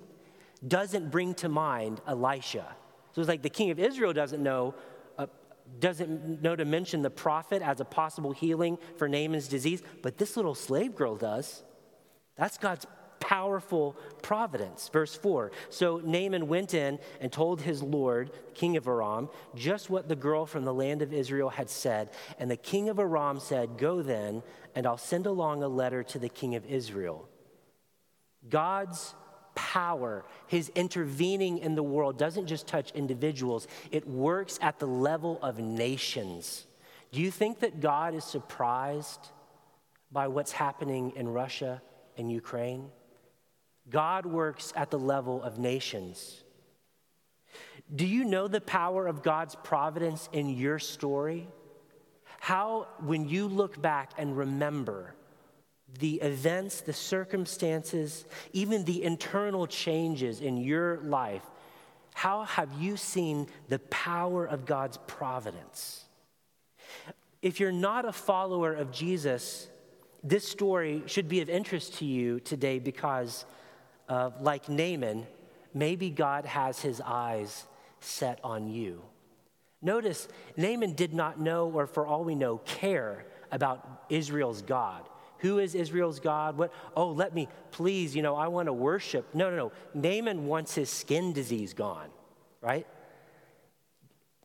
doesn't 0.67 1.11
bring 1.11 1.35
to 1.35 1.49
mind 1.49 2.01
Elisha. 2.07 2.77
So 3.13 3.21
it's 3.21 3.29
like 3.29 3.43
the 3.43 3.51
king 3.51 3.71
of 3.71 3.81
Israel 3.81 4.13
doesn't 4.13 4.43
know 4.43 4.75
doesn't 5.81 6.43
know 6.43 6.57
to 6.57 6.65
mention 6.65 7.03
the 7.03 7.11
prophet 7.11 7.63
as 7.63 7.81
a 7.81 7.85
possible 7.85 8.33
healing 8.33 8.79
for 8.97 9.09
Naaman's 9.09 9.49
disease, 9.49 9.83
but 10.03 10.19
this 10.19 10.37
little 10.37 10.55
slave 10.55 10.95
girl 10.95 11.17
does. 11.17 11.63
That's 12.37 12.59
God's 12.59 12.87
powerful 13.21 13.97
providence. 14.23 14.89
Verse 14.89 15.15
4 15.15 15.51
So 15.69 16.01
Naaman 16.05 16.49
went 16.49 16.75
in 16.75 16.99
and 17.21 17.33
told 17.33 17.61
his 17.61 17.83
Lord, 17.83 18.31
king 18.55 18.77
of 18.77 18.87
Aram, 18.87 19.29
just 19.55 19.91
what 19.91 20.09
the 20.09 20.17
girl 20.17 20.47
from 20.47 20.65
the 20.65 20.75
land 20.75 21.03
of 21.03 21.13
Israel 21.13 21.49
had 21.49 21.69
said. 21.69 22.11
And 22.39 22.51
the 22.51 22.57
king 22.57 22.89
of 22.89 22.99
Aram 22.99 23.41
said, 23.41 23.79
Go 23.79 24.03
then, 24.03 24.43
and 24.75 24.87
I'll 24.87 24.99
send 24.99 25.27
along 25.27 25.63
a 25.63 25.69
letter 25.69 26.03
to 26.05 26.19
the 26.19 26.29
king 26.29 26.55
of 26.55 26.65
Israel. 26.67 27.29
God's 28.49 29.15
power, 29.57 30.25
his 30.47 30.69
intervening 30.77 31.59
in 31.59 31.75
the 31.75 31.83
world 31.83 32.17
doesn't 32.17 32.47
just 32.47 32.69
touch 32.69 32.93
individuals, 32.93 33.67
it 33.91 34.07
works 34.07 34.61
at 34.63 34.79
the 34.79 34.87
level 34.87 35.41
of 35.43 35.59
nations. 35.59 36.67
Do 37.11 37.21
you 37.21 37.33
think 37.33 37.59
that 37.61 37.81
God 37.81 38.15
is 38.15 38.25
surprised 38.25 39.31
by 40.13 40.29
what's 40.29 40.53
happening 40.53 41.13
in 41.17 41.29
Russia 41.29 41.83
and 42.17 42.31
Ukraine? 42.31 42.91
God 43.91 44.27
works 44.27 44.73
at 44.77 44.91
the 44.91 44.99
level 44.99 45.43
of 45.43 45.59
nations. 45.59 46.45
Do 47.95 48.07
you 48.07 48.25
know 48.25 48.47
the 48.47 48.61
power 48.61 49.07
of 49.07 49.23
God's 49.23 49.57
providence 49.57 50.29
in 50.33 50.49
your 50.49 50.79
story? 50.79 51.49
How, 52.41 52.87
when 53.01 53.29
you 53.29 53.49
look 53.49 53.83
back 53.83 54.13
and 54.19 54.37
remember, 54.37 55.16
the 55.99 56.17
events, 56.17 56.81
the 56.81 56.93
circumstances, 56.93 58.25
even 58.53 58.85
the 58.85 59.03
internal 59.03 59.67
changes 59.67 60.41
in 60.41 60.57
your 60.57 60.99
life, 60.99 61.43
how 62.15 62.45
have 62.45 62.71
you 62.79 62.97
seen 62.97 63.47
the 63.69 63.79
power 63.79 64.47
of 64.47 64.65
God's 64.65 64.99
providence? 65.07 66.05
If 67.43 67.61
you're 67.61 67.73
not 67.73 68.05
a 68.05 68.13
follower 68.13 68.73
of 68.73 68.91
Jesus, 68.91 69.69
this 70.25 70.49
story 70.49 71.03
should 71.07 71.29
be 71.29 71.41
of 71.41 71.51
interest 71.51 71.99
to 71.99 72.05
you 72.05 72.41
today 72.41 72.79
because, 72.79 73.45
like 74.41 74.69
Naaman, 74.69 75.27
maybe 75.75 76.11
God 76.11 76.47
has 76.47 76.81
his 76.81 77.01
eyes 77.05 77.65
set 78.01 78.41
on 78.43 78.69
you. 78.69 79.03
Notice, 79.83 80.27
Naaman 80.57 80.95
did 80.95 81.13
not 81.13 81.39
know, 81.39 81.71
or 81.71 81.87
for 81.87 82.07
all 82.07 82.25
we 82.25 82.35
know, 82.35 82.59
care 82.59 83.27
about 83.53 84.05
Israel's 84.09 84.63
God. 84.63 85.03
Who 85.39 85.59
is 85.59 85.75
Israel's 85.75 86.21
God? 86.21 86.57
What? 86.57 86.73
Oh, 86.97 87.11
let 87.11 87.35
me, 87.35 87.49
please, 87.71 88.17
you 88.17 88.23
know, 88.23 88.37
I 88.37 88.49
want 88.49 88.67
to 88.67 88.73
worship. 88.73 89.35
No, 89.35 89.51
no, 89.51 89.57
no. 89.57 89.73
Naaman 89.95 90.47
wants 90.47 90.75
his 90.75 90.91
skin 90.91 91.33
disease 91.33 91.75
gone, 91.75 92.09
right? 92.61 92.87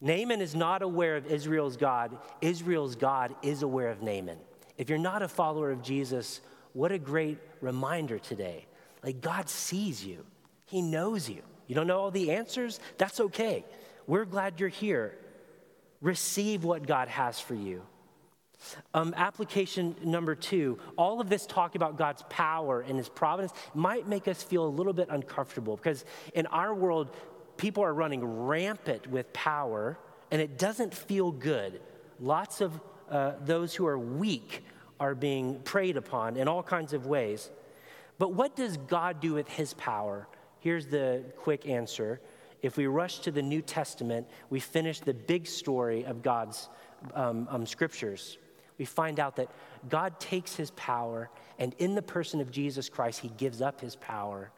Naaman 0.02 0.42
is 0.42 0.56
not 0.56 0.82
aware 0.82 1.16
of 1.16 1.28
Israel's 1.28 1.78
God. 1.78 2.18
Israel's 2.42 2.96
God 2.96 3.36
is 3.42 3.62
aware 3.62 3.90
of 3.90 4.02
Naaman. 4.02 4.38
If 4.78 4.90
you're 4.90 4.98
not 4.98 5.22
a 5.22 5.28
follower 5.28 5.72
of 5.72 5.84
Jesus, 5.84 6.42
what 6.74 6.92
a 6.92 6.98
great 6.98 7.38
reminder 7.62 8.18
today. 8.18 8.66
Like, 9.04 9.22
God 9.22 9.48
sees 9.48 10.04
you, 10.04 10.26
He 10.66 10.82
knows 10.82 11.30
you. 11.30 11.42
You 11.68 11.76
don't 11.76 11.88
know 11.88 12.00
all 12.00 12.12
the 12.12 12.32
answers? 12.32 12.80
That's 12.98 13.20
okay. 13.20 13.64
We're 14.08 14.26
glad 14.26 14.60
you're 14.60 14.70
here. 14.70 15.18
Receive 16.02 16.64
what 16.64 16.88
God 16.88 17.08
has 17.08 17.40
for 17.40 17.56
you. 17.56 17.84
Um, 18.94 19.14
application 19.18 19.96
number 20.04 20.36
two 20.36 20.78
all 20.98 21.20
of 21.20 21.30
this 21.30 21.46
talk 21.46 21.76
about 21.76 21.98
God's 21.98 22.24
power 22.30 22.82
and 22.82 22.98
his 22.98 23.10
providence 23.10 23.54
might 23.74 24.08
make 24.08 24.28
us 24.28 24.44
feel 24.44 24.66
a 24.66 24.70
little 24.70 24.94
bit 24.94 25.08
uncomfortable 25.10 25.76
because 25.76 26.06
in 26.34 26.46
our 26.48 26.74
world, 26.74 27.16
people 27.58 27.84
are 27.84 27.94
running 27.94 28.24
rampant 28.24 29.08
with 29.08 29.32
power 29.34 29.98
and 30.30 30.42
it 30.42 30.58
doesn't 30.58 30.94
feel 30.94 31.32
good. 31.32 31.82
Lots 32.20 32.62
of 32.62 32.80
uh, 33.10 33.34
those 33.44 33.76
who 33.76 33.86
are 33.86 34.00
weak 34.00 34.64
are 35.00 35.16
being 35.16 35.60
preyed 35.62 35.98
upon 35.98 36.38
in 36.38 36.48
all 36.48 36.64
kinds 36.64 36.94
of 36.94 37.06
ways. 37.08 37.50
But 38.18 38.34
what 38.34 38.56
does 38.56 38.78
God 38.78 39.20
do 39.20 39.34
with 39.34 39.50
his 39.50 39.74
power? 39.74 40.28
Here's 40.60 40.86
the 40.86 41.24
quick 41.38 41.68
answer. 41.68 42.22
If 42.62 42.78
we 42.78 42.86
rush 42.86 43.20
to 43.22 43.32
the 43.32 43.42
New 43.42 43.64
Testament, 43.64 44.28
we 44.52 44.60
finish 44.60 45.00
the 45.00 45.14
big 45.14 45.48
story 45.48 46.06
of 46.06 46.22
God's 46.22 46.70
um, 47.16 47.48
um, 47.50 47.66
scriptures 47.66 48.38
we 48.78 48.86
find 48.86 49.20
out 49.20 49.36
that 49.36 49.50
God 49.90 50.20
takes 50.20 50.56
his 50.56 50.72
power, 50.72 51.30
and 51.60 51.74
in 51.78 51.96
the 51.96 52.02
person 52.02 52.42
of 52.42 52.52
Jesus 52.52 52.90
Christ, 52.90 53.20
he 53.20 53.30
gives 53.30 53.62
up 53.62 53.82
his 53.82 53.96
power 53.96 54.52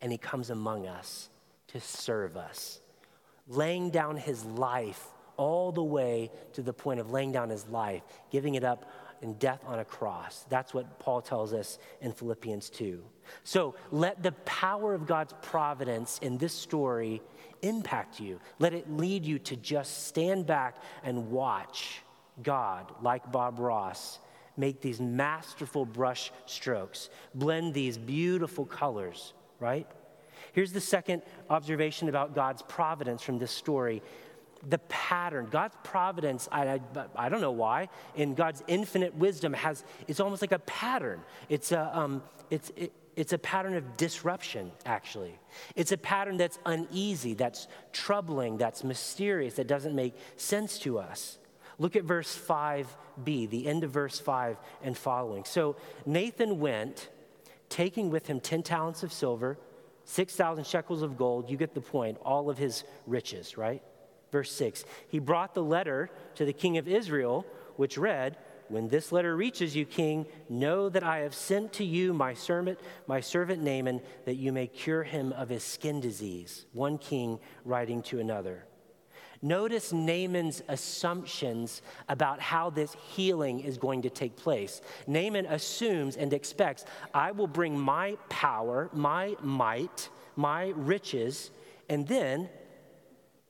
and 0.00 0.10
he 0.10 0.18
comes 0.18 0.50
among 0.50 0.86
us 0.86 1.28
to 1.68 1.80
serve 1.80 2.36
us, 2.36 2.80
laying 3.48 3.90
down 3.90 4.16
his 4.16 4.44
life 4.44 5.06
all 5.36 5.72
the 5.72 5.82
way 5.82 6.30
to 6.52 6.62
the 6.62 6.72
point 6.72 7.00
of 7.00 7.10
laying 7.10 7.32
down 7.32 7.48
his 7.50 7.66
life, 7.68 8.02
giving 8.30 8.54
it 8.54 8.64
up 8.64 8.90
in 9.22 9.34
death 9.34 9.60
on 9.66 9.78
a 9.78 9.84
cross. 9.84 10.44
That's 10.48 10.72
what 10.72 10.98
Paul 10.98 11.20
tells 11.20 11.52
us 11.52 11.78
in 12.00 12.12
Philippians 12.12 12.70
2. 12.70 13.02
So 13.44 13.74
let 13.90 14.22
the 14.22 14.32
power 14.32 14.94
of 14.94 15.06
God's 15.06 15.34
providence 15.42 16.18
in 16.22 16.38
this 16.38 16.52
story 16.52 17.22
impact 17.62 18.20
you. 18.20 18.40
Let 18.58 18.74
it 18.74 18.90
lead 18.90 19.24
you 19.24 19.38
to 19.40 19.56
just 19.56 20.06
stand 20.06 20.46
back 20.46 20.76
and 21.04 21.30
watch 21.30 22.02
God, 22.42 22.92
like 23.02 23.30
Bob 23.30 23.58
Ross, 23.58 24.18
make 24.56 24.80
these 24.80 25.00
masterful 25.00 25.84
brush 25.84 26.30
strokes, 26.46 27.10
blend 27.34 27.74
these 27.74 27.98
beautiful 27.98 28.66
colors, 28.66 29.32
right? 29.58 29.86
Here's 30.52 30.72
the 30.72 30.80
second 30.80 31.22
observation 31.48 32.08
about 32.08 32.34
God's 32.34 32.62
providence 32.62 33.22
from 33.22 33.38
this 33.38 33.50
story. 33.50 34.02
The 34.68 34.78
pattern 34.88 35.48
god's 35.50 35.74
providence 35.84 36.46
I, 36.52 36.64
I, 36.66 36.80
I, 37.16 37.28
don't 37.30 37.40
know 37.40 37.50
why 37.50 37.88
in 38.14 38.34
god's 38.34 38.62
infinite 38.66 39.14
wisdom 39.14 39.54
has 39.54 39.84
it's 40.06 40.20
almost 40.20 40.42
like 40.42 40.52
a 40.52 40.58
pattern. 40.58 41.22
It's 41.48 41.72
a, 41.72 41.98
um, 41.98 42.22
it's, 42.50 42.70
it, 42.76 42.92
it's 43.16 43.32
a 43.32 43.38
pattern 43.38 43.74
of 43.74 43.96
disruption 43.96 44.70
actually. 44.84 45.38
It's 45.76 45.92
a 45.92 45.96
pattern 45.96 46.36
that's 46.36 46.58
uneasy 46.66 47.32
that's 47.32 47.68
troubling 47.92 48.58
that's 48.58 48.84
mysterious 48.84 49.54
that 49.54 49.66
doesn't 49.66 49.94
make 49.94 50.14
sense 50.36 50.78
to 50.80 50.98
us 50.98 51.38
Look 51.80 51.96
at 51.96 52.04
verse 52.04 52.38
5b, 52.38 53.48
the 53.48 53.66
end 53.66 53.84
of 53.84 53.90
verse 53.90 54.20
5 54.20 54.58
and 54.82 54.96
following. 54.96 55.46
So 55.46 55.76
Naaman 56.04 56.60
went, 56.60 57.08
taking 57.70 58.10
with 58.10 58.26
him 58.26 58.38
10 58.38 58.62
talents 58.62 59.02
of 59.02 59.14
silver, 59.14 59.58
6,000 60.04 60.66
shekels 60.66 61.00
of 61.00 61.16
gold. 61.16 61.48
You 61.48 61.56
get 61.56 61.72
the 61.72 61.80
point, 61.80 62.18
all 62.22 62.50
of 62.50 62.58
his 62.58 62.84
riches, 63.06 63.56
right? 63.56 63.82
Verse 64.30 64.52
6 64.52 64.84
He 65.08 65.20
brought 65.20 65.54
the 65.54 65.62
letter 65.62 66.10
to 66.34 66.44
the 66.44 66.52
king 66.52 66.76
of 66.76 66.86
Israel, 66.86 67.46
which 67.76 67.96
read, 67.96 68.36
when 68.68 68.88
this 68.88 69.10
letter 69.10 69.34
reaches 69.34 69.74
you, 69.74 69.86
king, 69.86 70.26
know 70.50 70.90
that 70.90 71.02
I 71.02 71.20
have 71.20 71.34
sent 71.34 71.72
to 71.74 71.84
you 71.84 72.12
my 72.12 72.34
servant, 72.34 72.78
my 73.06 73.20
servant 73.20 73.62
Naaman, 73.62 74.02
that 74.26 74.36
you 74.36 74.52
may 74.52 74.66
cure 74.66 75.02
him 75.02 75.32
of 75.32 75.48
his 75.48 75.64
skin 75.64 75.98
disease. 75.98 76.66
One 76.72 76.98
king 76.98 77.40
writing 77.64 78.02
to 78.02 78.20
another. 78.20 78.66
Notice 79.42 79.92
Naaman's 79.92 80.62
assumptions 80.68 81.80
about 82.08 82.40
how 82.40 82.68
this 82.68 82.94
healing 83.14 83.60
is 83.60 83.78
going 83.78 84.02
to 84.02 84.10
take 84.10 84.36
place. 84.36 84.82
Naaman 85.06 85.46
assumes 85.46 86.16
and 86.16 86.32
expects, 86.32 86.84
I 87.14 87.32
will 87.32 87.46
bring 87.46 87.78
my 87.78 88.18
power, 88.28 88.90
my 88.92 89.36
might, 89.42 90.10
my 90.36 90.72
riches, 90.76 91.50
and 91.88 92.06
then 92.06 92.50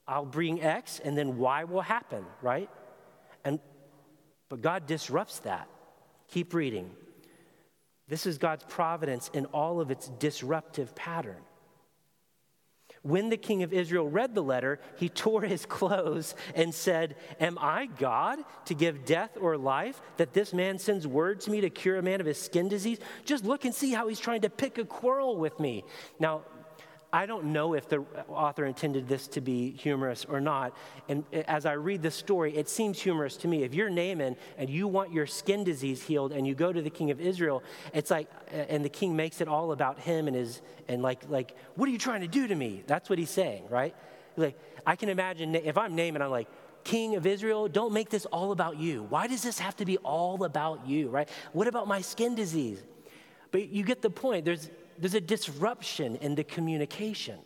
I'll 0.07 0.25
bring 0.25 0.61
X, 0.61 0.99
and 1.03 1.17
then 1.17 1.37
Y 1.37 1.65
will 1.65 1.81
happen, 1.81 2.25
right? 2.41 2.69
And 3.43 3.59
but 4.49 4.61
God 4.61 4.85
disrupts 4.85 5.39
that. 5.39 5.69
Keep 6.27 6.53
reading. 6.53 6.91
This 8.07 8.25
is 8.25 8.37
God's 8.37 8.65
providence 8.65 9.29
in 9.33 9.45
all 9.47 9.79
of 9.79 9.91
its 9.91 10.09
disruptive 10.19 10.93
pattern. 10.95 11.41
When 13.03 13.29
the 13.29 13.37
king 13.37 13.63
of 13.63 13.73
Israel 13.73 14.07
read 14.07 14.35
the 14.35 14.43
letter, 14.43 14.79
he 14.97 15.09
tore 15.09 15.41
his 15.41 15.65
clothes 15.77 16.35
and 16.53 16.73
said, 16.73 17.15
Am 17.39 17.57
I 17.59 17.87
God 17.87 18.39
to 18.65 18.75
give 18.75 19.05
death 19.05 19.31
or 19.39 19.57
life 19.57 20.01
that 20.17 20.33
this 20.33 20.53
man 20.53 20.77
sends 20.77 21.07
word 21.07 21.41
to 21.41 21.51
me 21.51 21.61
to 21.61 21.69
cure 21.69 21.97
a 21.97 22.03
man 22.03 22.19
of 22.19 22.27
his 22.27 22.39
skin 22.39 22.67
disease? 22.67 22.99
Just 23.25 23.43
look 23.43 23.65
and 23.65 23.73
see 23.73 23.91
how 23.91 24.07
he's 24.07 24.19
trying 24.19 24.41
to 24.41 24.49
pick 24.49 24.77
a 24.77 24.85
quarrel 24.85 25.35
with 25.37 25.59
me. 25.59 25.83
Now, 26.19 26.43
I 27.13 27.25
don't 27.25 27.45
know 27.45 27.73
if 27.73 27.89
the 27.89 28.05
author 28.29 28.65
intended 28.65 29.07
this 29.07 29.27
to 29.29 29.41
be 29.41 29.71
humorous 29.71 30.23
or 30.23 30.39
not. 30.39 30.75
And 31.09 31.25
as 31.33 31.65
I 31.65 31.73
read 31.73 32.01
the 32.01 32.11
story, 32.11 32.55
it 32.55 32.69
seems 32.69 33.01
humorous 33.01 33.35
to 33.37 33.49
me. 33.49 33.63
If 33.63 33.73
you're 33.73 33.89
Naaman 33.89 34.37
and 34.57 34.69
you 34.69 34.87
want 34.87 35.11
your 35.11 35.27
skin 35.27 35.65
disease 35.65 36.01
healed 36.01 36.31
and 36.31 36.47
you 36.47 36.55
go 36.55 36.71
to 36.71 36.81
the 36.81 36.89
king 36.89 37.11
of 37.11 37.19
Israel, 37.19 37.63
it's 37.93 38.11
like, 38.11 38.29
uh, 38.53 38.55
and 38.55 38.85
the 38.85 38.89
king 38.89 39.13
makes 39.15 39.41
it 39.41 39.49
all 39.49 39.73
about 39.73 39.99
him 39.99 40.27
and 40.27 40.35
his, 40.37 40.61
and 40.87 41.01
like, 41.01 41.29
like, 41.29 41.57
what 41.75 41.89
are 41.89 41.91
you 41.91 41.97
trying 41.97 42.21
to 42.21 42.29
do 42.29 42.47
to 42.47 42.55
me? 42.55 42.81
That's 42.87 43.09
what 43.09 43.19
he's 43.19 43.29
saying, 43.29 43.63
right? 43.69 43.93
Like, 44.37 44.57
I 44.85 44.95
can 44.95 45.09
imagine 45.09 45.53
if 45.55 45.77
I'm 45.77 45.95
Naaman, 45.95 46.21
I'm 46.21 46.31
like, 46.31 46.47
King 46.85 47.15
of 47.15 47.25
Israel, 47.25 47.67
don't 47.67 47.93
make 47.93 48.09
this 48.09 48.25
all 48.27 48.53
about 48.53 48.77
you. 48.77 49.03
Why 49.03 49.27
does 49.27 49.43
this 49.43 49.59
have 49.59 49.75
to 49.77 49.85
be 49.85 49.97
all 49.97 50.43
about 50.45 50.87
you, 50.87 51.09
right? 51.09 51.29
What 51.51 51.67
about 51.67 51.87
my 51.87 52.01
skin 52.01 52.35
disease? 52.35 52.81
But 53.51 53.69
you 53.69 53.83
get 53.83 54.01
the 54.01 54.09
point. 54.09 54.45
There's, 54.45 54.69
there's 55.01 55.15
a 55.15 55.21
disruption 55.21 56.15
in 56.17 56.35
the 56.35 56.43
communication. 56.43 57.39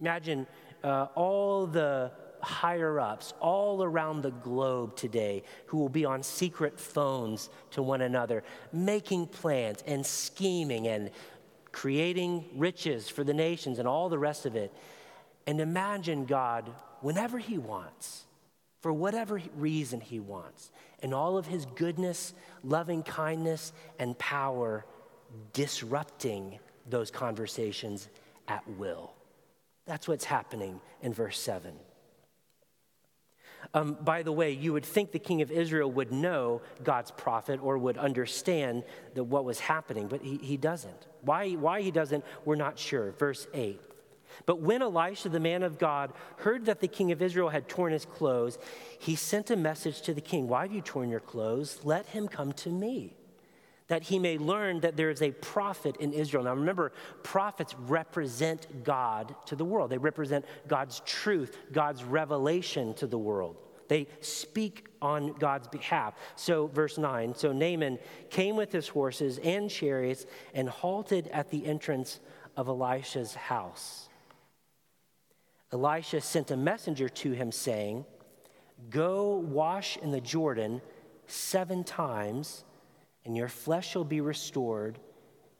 Imagine 0.00 0.46
uh, 0.84 1.08
all 1.16 1.66
the 1.66 2.12
higher 2.40 3.00
ups 3.00 3.34
all 3.40 3.82
around 3.82 4.22
the 4.22 4.30
globe 4.30 4.96
today 4.96 5.42
who 5.66 5.78
will 5.78 5.88
be 5.88 6.04
on 6.04 6.22
secret 6.22 6.78
phones 6.78 7.50
to 7.72 7.82
one 7.82 8.00
another, 8.00 8.44
making 8.72 9.26
plans 9.26 9.82
and 9.86 10.06
scheming 10.06 10.86
and 10.86 11.10
creating 11.72 12.44
riches 12.54 13.08
for 13.08 13.24
the 13.24 13.34
nations 13.34 13.80
and 13.80 13.88
all 13.88 14.08
the 14.08 14.18
rest 14.18 14.46
of 14.46 14.54
it. 14.54 14.72
And 15.48 15.60
imagine 15.60 16.26
God, 16.26 16.70
whenever 17.00 17.38
He 17.38 17.58
wants, 17.58 18.24
for 18.80 18.92
whatever 18.92 19.42
reason 19.56 20.00
He 20.00 20.20
wants, 20.20 20.70
and 21.02 21.12
all 21.12 21.36
of 21.38 21.46
His 21.46 21.66
goodness, 21.66 22.34
loving 22.62 23.02
kindness, 23.02 23.72
and 23.98 24.16
power, 24.18 24.84
disrupting 25.52 26.58
those 26.88 27.10
conversations 27.10 28.08
at 28.48 28.66
will. 28.78 29.12
That's 29.86 30.06
what's 30.06 30.24
happening 30.24 30.80
in 31.02 31.12
verse 31.12 31.38
7. 31.38 31.72
Um, 33.74 33.96
by 34.00 34.22
the 34.22 34.32
way, 34.32 34.50
you 34.50 34.72
would 34.72 34.84
think 34.84 35.12
the 35.12 35.18
king 35.18 35.40
of 35.40 35.50
Israel 35.50 35.90
would 35.92 36.12
know 36.12 36.62
God's 36.82 37.10
prophet 37.10 37.60
or 37.62 37.78
would 37.78 37.96
understand 37.96 38.84
the, 39.14 39.24
what 39.24 39.44
was 39.44 39.60
happening, 39.60 40.08
but 40.08 40.20
he, 40.22 40.36
he 40.38 40.56
doesn't. 40.56 41.06
Why, 41.22 41.52
why 41.52 41.80
he 41.80 41.90
doesn't, 41.90 42.24
we're 42.44 42.56
not 42.56 42.78
sure. 42.78 43.12
Verse 43.12 43.46
8. 43.54 43.80
But 44.46 44.60
when 44.60 44.82
Elisha, 44.82 45.28
the 45.28 45.40
man 45.40 45.62
of 45.62 45.78
God, 45.78 46.12
heard 46.38 46.66
that 46.66 46.80
the 46.80 46.88
king 46.88 47.12
of 47.12 47.22
Israel 47.22 47.50
had 47.50 47.68
torn 47.68 47.92
his 47.92 48.04
clothes, 48.04 48.58
he 48.98 49.14
sent 49.14 49.50
a 49.50 49.56
message 49.56 50.02
to 50.02 50.14
the 50.14 50.20
king 50.20 50.48
Why 50.48 50.62
have 50.62 50.72
you 50.72 50.80
torn 50.80 51.08
your 51.08 51.20
clothes? 51.20 51.80
Let 51.84 52.06
him 52.06 52.28
come 52.28 52.52
to 52.54 52.70
me 52.70 53.14
that 53.88 54.02
he 54.02 54.18
may 54.18 54.38
learn 54.38 54.80
that 54.80 54.96
there 54.96 55.10
is 55.10 55.22
a 55.22 55.32
prophet 55.32 55.96
in 55.96 56.12
Israel. 56.12 56.44
Now 56.44 56.54
remember, 56.54 56.92
prophets 57.22 57.74
represent 57.74 58.84
God 58.84 59.34
to 59.46 59.56
the 59.56 59.64
world, 59.64 59.90
they 59.90 59.98
represent 59.98 60.44
God's 60.68 61.00
truth, 61.00 61.56
God's 61.72 62.04
revelation 62.04 62.94
to 62.94 63.06
the 63.06 63.18
world. 63.18 63.56
They 63.88 64.06
speak 64.20 64.86
on 65.02 65.34
God's 65.34 65.68
behalf. 65.68 66.14
So, 66.34 66.68
verse 66.68 66.96
9 66.96 67.34
So 67.34 67.52
Naaman 67.52 67.98
came 68.30 68.56
with 68.56 68.72
his 68.72 68.88
horses 68.88 69.38
and 69.38 69.68
chariots 69.68 70.24
and 70.54 70.68
halted 70.68 71.28
at 71.28 71.50
the 71.50 71.66
entrance 71.66 72.20
of 72.56 72.68
Elisha's 72.68 73.34
house. 73.34 74.08
Elisha 75.72 76.20
sent 76.20 76.50
a 76.50 76.56
messenger 76.56 77.08
to 77.08 77.32
him, 77.32 77.50
saying, 77.50 78.04
Go 78.90 79.36
wash 79.36 79.96
in 79.98 80.10
the 80.10 80.20
Jordan 80.20 80.80
seven 81.26 81.84
times 81.84 82.64
and 83.24 83.36
your 83.36 83.48
flesh 83.48 83.90
shall 83.90 84.04
be 84.04 84.20
restored, 84.20 84.98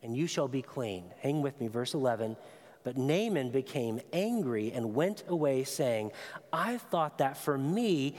and 0.03 0.17
you 0.17 0.27
shall 0.27 0.49
be 0.49 0.63
clean. 0.63 1.05
Hang 1.21 1.43
with 1.43 1.61
me, 1.61 1.69
verse 1.69 1.95
11. 1.95 2.37
But 2.85 2.97
Naaman 2.97 3.51
became 3.51 4.01
angry 4.13 4.73
and 4.73 4.95
went 4.95 5.25
away, 5.29 5.65
saying, 5.65 6.11
I 6.53 6.79
thought 6.79 7.19
that 7.19 7.37
for 7.37 7.57
me, 7.57 8.17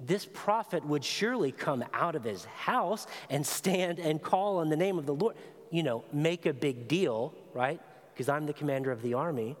this 0.00 0.26
prophet 0.32 0.84
would 0.86 1.04
surely 1.04 1.52
come 1.52 1.84
out 1.92 2.16
of 2.16 2.24
his 2.24 2.44
house 2.44 3.06
and 3.30 3.46
stand 3.46 3.98
and 3.98 4.22
call 4.22 4.58
on 4.58 4.68
the 4.68 4.76
name 4.76 4.98
of 4.98 5.06
the 5.06 5.14
Lord. 5.14 5.36
You 5.70 5.82
know, 5.82 6.04
make 6.12 6.46
a 6.46 6.52
big 6.52 6.88
deal, 6.88 7.34
right? 7.52 7.80
Because 8.12 8.28
I'm 8.28 8.46
the 8.46 8.52
commander 8.52 8.90
of 8.90 9.02
the 9.02 9.14
army. 9.14 9.56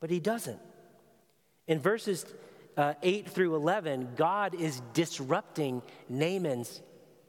But 0.00 0.10
he 0.10 0.20
doesn't. 0.20 0.58
In 1.66 1.78
verses 1.78 2.26
uh, 2.76 2.94
8 3.02 3.28
through 3.28 3.54
11, 3.54 4.10
God 4.16 4.54
is 4.54 4.82
disrupting 4.92 5.82
Naaman's 6.08 6.80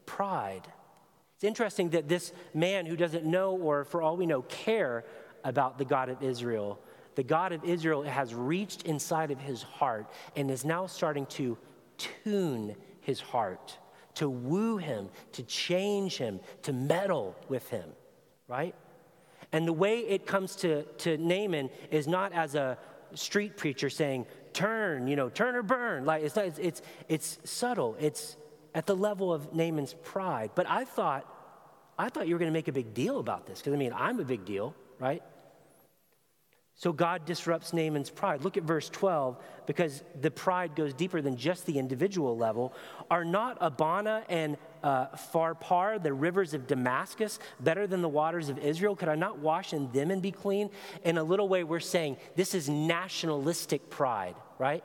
pride. 0.06 0.66
It's 1.42 1.48
interesting 1.48 1.90
that 1.90 2.08
this 2.08 2.32
man 2.54 2.86
who 2.86 2.94
doesn't 2.94 3.24
know, 3.24 3.56
or 3.56 3.82
for 3.82 4.00
all 4.00 4.16
we 4.16 4.26
know, 4.26 4.42
care 4.42 5.04
about 5.42 5.76
the 5.76 5.84
God 5.84 6.08
of 6.08 6.22
Israel, 6.22 6.78
the 7.16 7.24
God 7.24 7.50
of 7.50 7.64
Israel 7.64 8.04
has 8.04 8.32
reached 8.32 8.82
inside 8.82 9.32
of 9.32 9.40
his 9.40 9.60
heart 9.60 10.06
and 10.36 10.48
is 10.48 10.64
now 10.64 10.86
starting 10.86 11.26
to 11.26 11.58
tune 11.98 12.76
his 13.00 13.18
heart, 13.18 13.76
to 14.14 14.30
woo 14.30 14.76
him, 14.76 15.08
to 15.32 15.42
change 15.42 16.16
him, 16.16 16.38
to 16.62 16.72
meddle 16.72 17.34
with 17.48 17.68
him, 17.70 17.90
right? 18.46 18.76
And 19.50 19.66
the 19.66 19.72
way 19.72 19.98
it 19.98 20.28
comes 20.28 20.54
to, 20.56 20.84
to 20.84 21.18
Naaman 21.18 21.70
is 21.90 22.06
not 22.06 22.32
as 22.34 22.54
a 22.54 22.78
street 23.14 23.56
preacher 23.56 23.90
saying, 23.90 24.26
turn, 24.52 25.08
you 25.08 25.16
know, 25.16 25.28
turn 25.28 25.56
or 25.56 25.64
burn. 25.64 26.04
Like 26.04 26.22
it's, 26.22 26.36
not, 26.36 26.44
it's, 26.44 26.60
it's, 26.60 26.82
it's 27.08 27.38
subtle. 27.42 27.96
It's 27.98 28.36
at 28.74 28.86
the 28.86 28.96
level 28.96 29.32
of 29.32 29.54
Naaman's 29.54 29.94
pride. 30.02 30.50
But 30.54 30.68
I 30.68 30.84
thought, 30.84 31.26
I 31.98 32.08
thought 32.08 32.26
you 32.26 32.34
were 32.34 32.38
going 32.38 32.50
to 32.50 32.56
make 32.56 32.68
a 32.68 32.72
big 32.72 32.94
deal 32.94 33.18
about 33.18 33.46
this, 33.46 33.58
because 33.58 33.72
I 33.72 33.76
mean, 33.76 33.92
I'm 33.94 34.20
a 34.20 34.24
big 34.24 34.44
deal, 34.44 34.74
right? 34.98 35.22
So 36.74 36.92
God 36.92 37.26
disrupts 37.26 37.72
Naaman's 37.72 38.10
pride. 38.10 38.42
Look 38.42 38.56
at 38.56 38.62
verse 38.64 38.88
12, 38.88 39.36
because 39.66 40.02
the 40.20 40.30
pride 40.30 40.74
goes 40.74 40.94
deeper 40.94 41.20
than 41.20 41.36
just 41.36 41.66
the 41.66 41.78
individual 41.78 42.36
level. 42.36 42.72
Are 43.10 43.24
not 43.24 43.58
Abana 43.60 44.24
and 44.28 44.56
uh, 44.82 45.08
Pharpar, 45.08 46.02
the 46.02 46.12
rivers 46.12 46.54
of 46.54 46.66
Damascus, 46.66 47.38
better 47.60 47.86
than 47.86 48.02
the 48.02 48.08
waters 48.08 48.48
of 48.48 48.58
Israel? 48.58 48.96
Could 48.96 49.10
I 49.10 49.14
not 49.14 49.38
wash 49.38 49.72
in 49.72 49.92
them 49.92 50.10
and 50.10 50.22
be 50.22 50.32
clean? 50.32 50.70
In 51.04 51.18
a 51.18 51.22
little 51.22 51.48
way, 51.48 51.62
we're 51.62 51.78
saying 51.78 52.16
this 52.36 52.54
is 52.54 52.68
nationalistic 52.68 53.90
pride, 53.90 54.34
right? 54.58 54.82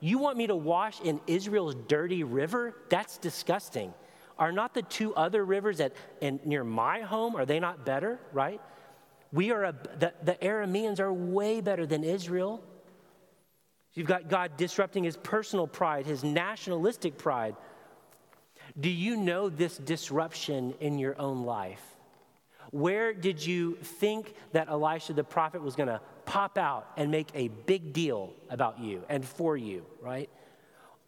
You 0.00 0.18
want 0.18 0.36
me 0.36 0.46
to 0.46 0.56
wash 0.56 1.00
in 1.00 1.20
Israel's 1.26 1.74
dirty 1.74 2.22
river? 2.22 2.74
That's 2.88 3.18
disgusting. 3.18 3.92
Are 4.38 4.52
not 4.52 4.74
the 4.74 4.82
two 4.82 5.14
other 5.14 5.44
rivers 5.44 5.80
at, 5.80 5.92
in, 6.20 6.38
near 6.44 6.62
my 6.62 7.00
home, 7.00 7.34
are 7.34 7.44
they 7.44 7.58
not 7.58 7.84
better, 7.84 8.20
right? 8.32 8.60
We 9.32 9.50
are, 9.50 9.64
a, 9.64 9.74
the, 9.98 10.14
the 10.22 10.34
Arameans 10.34 11.00
are 11.00 11.12
way 11.12 11.60
better 11.60 11.86
than 11.86 12.04
Israel. 12.04 12.62
You've 13.94 14.06
got 14.06 14.28
God 14.28 14.56
disrupting 14.56 15.04
his 15.04 15.16
personal 15.16 15.66
pride, 15.66 16.06
his 16.06 16.22
nationalistic 16.22 17.18
pride. 17.18 17.56
Do 18.78 18.88
you 18.88 19.16
know 19.16 19.48
this 19.48 19.76
disruption 19.76 20.74
in 20.78 20.98
your 20.98 21.20
own 21.20 21.44
life? 21.44 21.82
Where 22.70 23.12
did 23.14 23.44
you 23.44 23.76
think 23.82 24.34
that 24.52 24.68
Elisha 24.68 25.14
the 25.14 25.24
prophet 25.24 25.62
was 25.62 25.74
going 25.74 25.88
to 25.88 26.00
pop 26.28 26.58
out 26.58 26.86
and 26.98 27.10
make 27.10 27.28
a 27.34 27.48
big 27.48 27.94
deal 27.94 28.34
about 28.50 28.78
you 28.78 29.02
and 29.08 29.24
for 29.24 29.56
you, 29.56 29.86
right? 30.02 30.28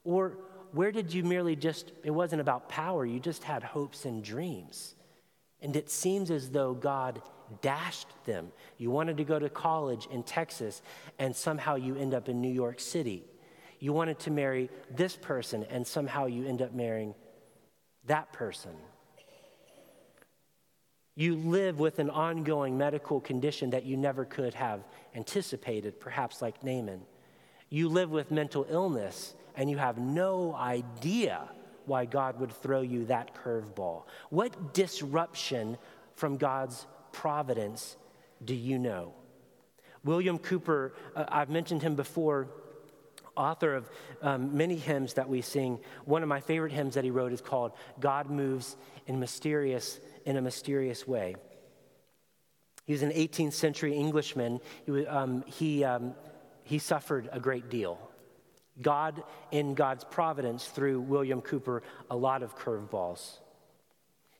Or 0.02 0.38
where 0.72 0.90
did 0.90 1.12
you 1.12 1.22
merely 1.24 1.56
just, 1.56 1.92
it 2.02 2.10
wasn't 2.10 2.40
about 2.40 2.70
power, 2.70 3.04
you 3.04 3.20
just 3.20 3.44
had 3.44 3.62
hopes 3.62 4.06
and 4.06 4.24
dreams. 4.24 4.94
And 5.60 5.76
it 5.76 5.90
seems 5.90 6.30
as 6.30 6.48
though 6.48 6.72
God 6.72 7.20
dashed 7.60 8.08
them. 8.24 8.50
You 8.78 8.90
wanted 8.90 9.18
to 9.18 9.24
go 9.24 9.38
to 9.38 9.50
college 9.50 10.08
in 10.10 10.22
Texas, 10.22 10.80
and 11.18 11.36
somehow 11.36 11.74
you 11.74 11.96
end 11.96 12.14
up 12.14 12.30
in 12.30 12.40
New 12.40 12.52
York 12.52 12.80
City. 12.80 13.24
You 13.78 13.92
wanted 13.92 14.18
to 14.20 14.30
marry 14.30 14.70
this 14.90 15.16
person, 15.16 15.66
and 15.68 15.86
somehow 15.86 16.26
you 16.26 16.46
end 16.46 16.62
up 16.62 16.72
marrying 16.72 17.14
that 18.06 18.32
person. 18.32 18.72
You 21.20 21.34
live 21.34 21.78
with 21.78 21.98
an 21.98 22.08
ongoing 22.08 22.78
medical 22.78 23.20
condition 23.20 23.68
that 23.70 23.84
you 23.84 23.98
never 23.98 24.24
could 24.24 24.54
have 24.54 24.80
anticipated, 25.14 26.00
perhaps 26.00 26.40
like 26.40 26.64
Naaman. 26.64 27.02
You 27.68 27.90
live 27.90 28.08
with 28.08 28.30
mental 28.30 28.66
illness 28.70 29.34
and 29.54 29.68
you 29.68 29.76
have 29.76 29.98
no 29.98 30.54
idea 30.54 31.42
why 31.84 32.06
God 32.06 32.40
would 32.40 32.50
throw 32.50 32.80
you 32.80 33.04
that 33.04 33.34
curveball. 33.34 34.04
What 34.30 34.72
disruption 34.72 35.76
from 36.14 36.38
God's 36.38 36.86
providence 37.12 37.98
do 38.42 38.54
you 38.54 38.78
know? 38.78 39.12
William 40.02 40.38
Cowper, 40.38 40.92
uh, 41.14 41.26
I've 41.28 41.50
mentioned 41.50 41.82
him 41.82 41.96
before, 41.96 42.48
author 43.36 43.74
of 43.74 43.90
um, 44.22 44.56
many 44.56 44.76
hymns 44.76 45.12
that 45.14 45.28
we 45.28 45.42
sing. 45.42 45.80
One 46.06 46.22
of 46.22 46.30
my 46.30 46.40
favorite 46.40 46.72
hymns 46.72 46.94
that 46.94 47.04
he 47.04 47.10
wrote 47.10 47.34
is 47.34 47.42
called 47.42 47.72
God 48.00 48.30
Moves 48.30 48.78
in 49.06 49.20
Mysterious 49.20 50.00
in 50.30 50.36
a 50.36 50.40
Mysterious 50.40 51.06
Way. 51.06 51.34
He 52.84 52.92
was 52.92 53.02
an 53.02 53.10
18th 53.10 53.52
century 53.52 53.94
Englishman. 53.94 54.60
He, 54.86 55.06
um, 55.06 55.44
he, 55.46 55.84
um, 55.84 56.14
he 56.62 56.78
suffered 56.78 57.28
a 57.32 57.40
great 57.40 57.68
deal. 57.68 57.98
God, 58.80 59.22
in 59.50 59.74
God's 59.74 60.04
providence, 60.04 60.66
threw 60.66 61.00
William 61.00 61.42
Cowper 61.42 61.82
a 62.10 62.16
lot 62.16 62.42
of 62.42 62.56
curveballs. 62.56 63.38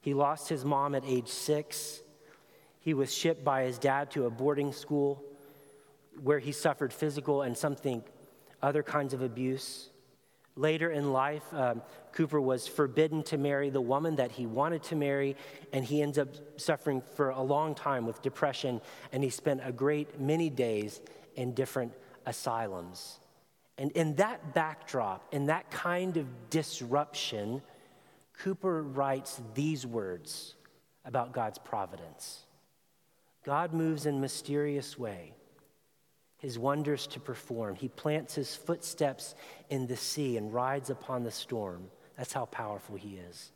He 0.01 0.15
lost 0.15 0.49
his 0.49 0.65
mom 0.65 0.95
at 0.95 1.03
age 1.05 1.29
six. 1.29 2.01
He 2.81 2.95
was 2.95 3.13
shipped 3.13 3.45
by 3.45 3.65
his 3.65 3.77
dad 3.77 4.13
to 4.13 4.27
a 4.27 4.31
boarding 4.31 4.73
school 4.73 5.23
where 6.23 6.39
he 6.39 6.53
suffered 6.53 6.93
physical 6.93 7.43
and 7.43 7.57
something 7.57 8.03
other 8.63 8.83
kinds 8.83 9.13
of 9.13 9.23
abuse. 9.23 9.90
Later 10.61 10.91
in 10.91 11.15
life, 11.15 11.55
um, 11.55 11.81
Cowper 12.13 12.39
was 12.39 12.69
forbidden 12.69 13.23
to 13.23 13.39
marry 13.39 13.71
the 13.71 13.81
woman 13.81 14.17
that 14.17 14.31
he 14.31 14.45
wanted 14.45 14.83
to 14.85 14.95
marry, 14.95 15.35
and 15.73 15.83
he 15.83 16.03
ends 16.03 16.19
up 16.19 16.29
suffering 16.59 17.01
for 17.01 17.31
a 17.31 17.41
long 17.41 17.75
time 17.75 18.05
with 18.05 18.21
depression, 18.21 18.83
and 19.11 19.25
he 19.25 19.31
spent 19.31 19.63
a 19.65 19.73
great 19.73 20.21
many 20.21 20.51
days 20.51 21.01
in 21.35 21.55
different 21.55 21.95
asylums. 22.27 23.21
And 23.79 23.91
in 23.93 24.17
that 24.17 24.53
backdrop, 24.53 25.33
in 25.33 25.47
that 25.47 25.71
kind 25.71 26.19
of 26.19 26.27
disruption, 26.51 27.63
Cowper 28.45 28.83
writes 28.83 29.41
these 29.55 29.87
words 29.87 30.57
about 31.07 31.33
God's 31.33 31.59
providence 31.59 32.45
God 33.47 33.73
moves 33.73 34.05
in 34.05 34.21
mysterious 34.21 34.99
way 34.99 35.33
his 36.41 36.59
wonders 36.59 37.07
to 37.07 37.21
perform. 37.21 37.77
He 37.77 37.89
plants 37.89 38.35
his 38.35 38.57
footsteps 38.57 39.35
in 39.69 39.87
the 39.87 39.97
sea 39.97 40.37
and 40.37 40.53
rides 40.53 40.91
upon 40.91 41.23
the 41.23 41.31
storm. 41.31 41.91
That's 42.17 42.33
how 42.33 42.47
powerful 42.47 42.97
he 42.97 43.17
is. 43.17 43.53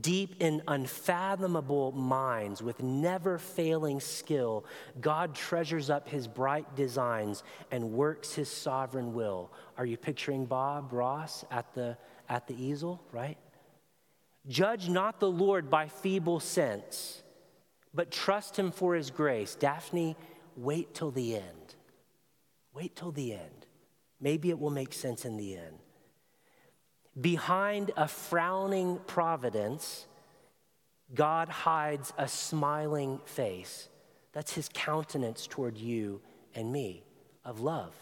Deep 0.00 0.34
in 0.40 0.62
unfathomable 0.66 1.92
minds 1.92 2.60
with 2.60 2.82
never 2.82 3.38
failing 3.38 4.00
skill, 4.00 4.64
God 5.00 5.34
treasures 5.34 5.88
up 5.88 6.08
his 6.08 6.26
bright 6.26 6.74
designs 6.74 7.44
and 7.70 7.92
works 7.92 8.34
his 8.34 8.50
sovereign 8.50 9.14
will. 9.14 9.52
Are 9.78 9.86
you 9.86 9.96
picturing 9.96 10.44
Bob 10.44 10.92
Ross 10.92 11.44
at 11.52 11.72
the, 11.74 11.96
at 12.28 12.48
the 12.48 12.60
easel, 12.60 13.00
right? 13.12 13.38
Judge 14.48 14.88
not 14.88 15.20
the 15.20 15.30
Lord 15.30 15.70
by 15.70 15.86
feeble 15.86 16.40
sense, 16.40 17.22
but 17.94 18.10
trust 18.10 18.58
him 18.58 18.72
for 18.72 18.94
his 18.94 19.10
grace. 19.10 19.54
Daphne, 19.54 20.16
wait 20.56 20.94
till 20.94 21.12
the 21.12 21.36
end. 21.36 21.65
Wait 22.76 22.94
till 22.94 23.10
the 23.10 23.32
end. 23.32 23.66
Maybe 24.20 24.50
it 24.50 24.58
will 24.58 24.70
make 24.70 24.92
sense 24.92 25.24
in 25.24 25.38
the 25.38 25.56
end. 25.56 25.78
Behind 27.18 27.90
a 27.96 28.06
frowning 28.06 29.00
providence, 29.06 30.06
God 31.14 31.48
hides 31.48 32.12
a 32.18 32.28
smiling 32.28 33.20
face. 33.24 33.88
That's 34.32 34.52
his 34.52 34.68
countenance 34.74 35.46
toward 35.46 35.78
you 35.78 36.20
and 36.54 36.70
me 36.70 37.02
of 37.46 37.60
love. 37.60 37.94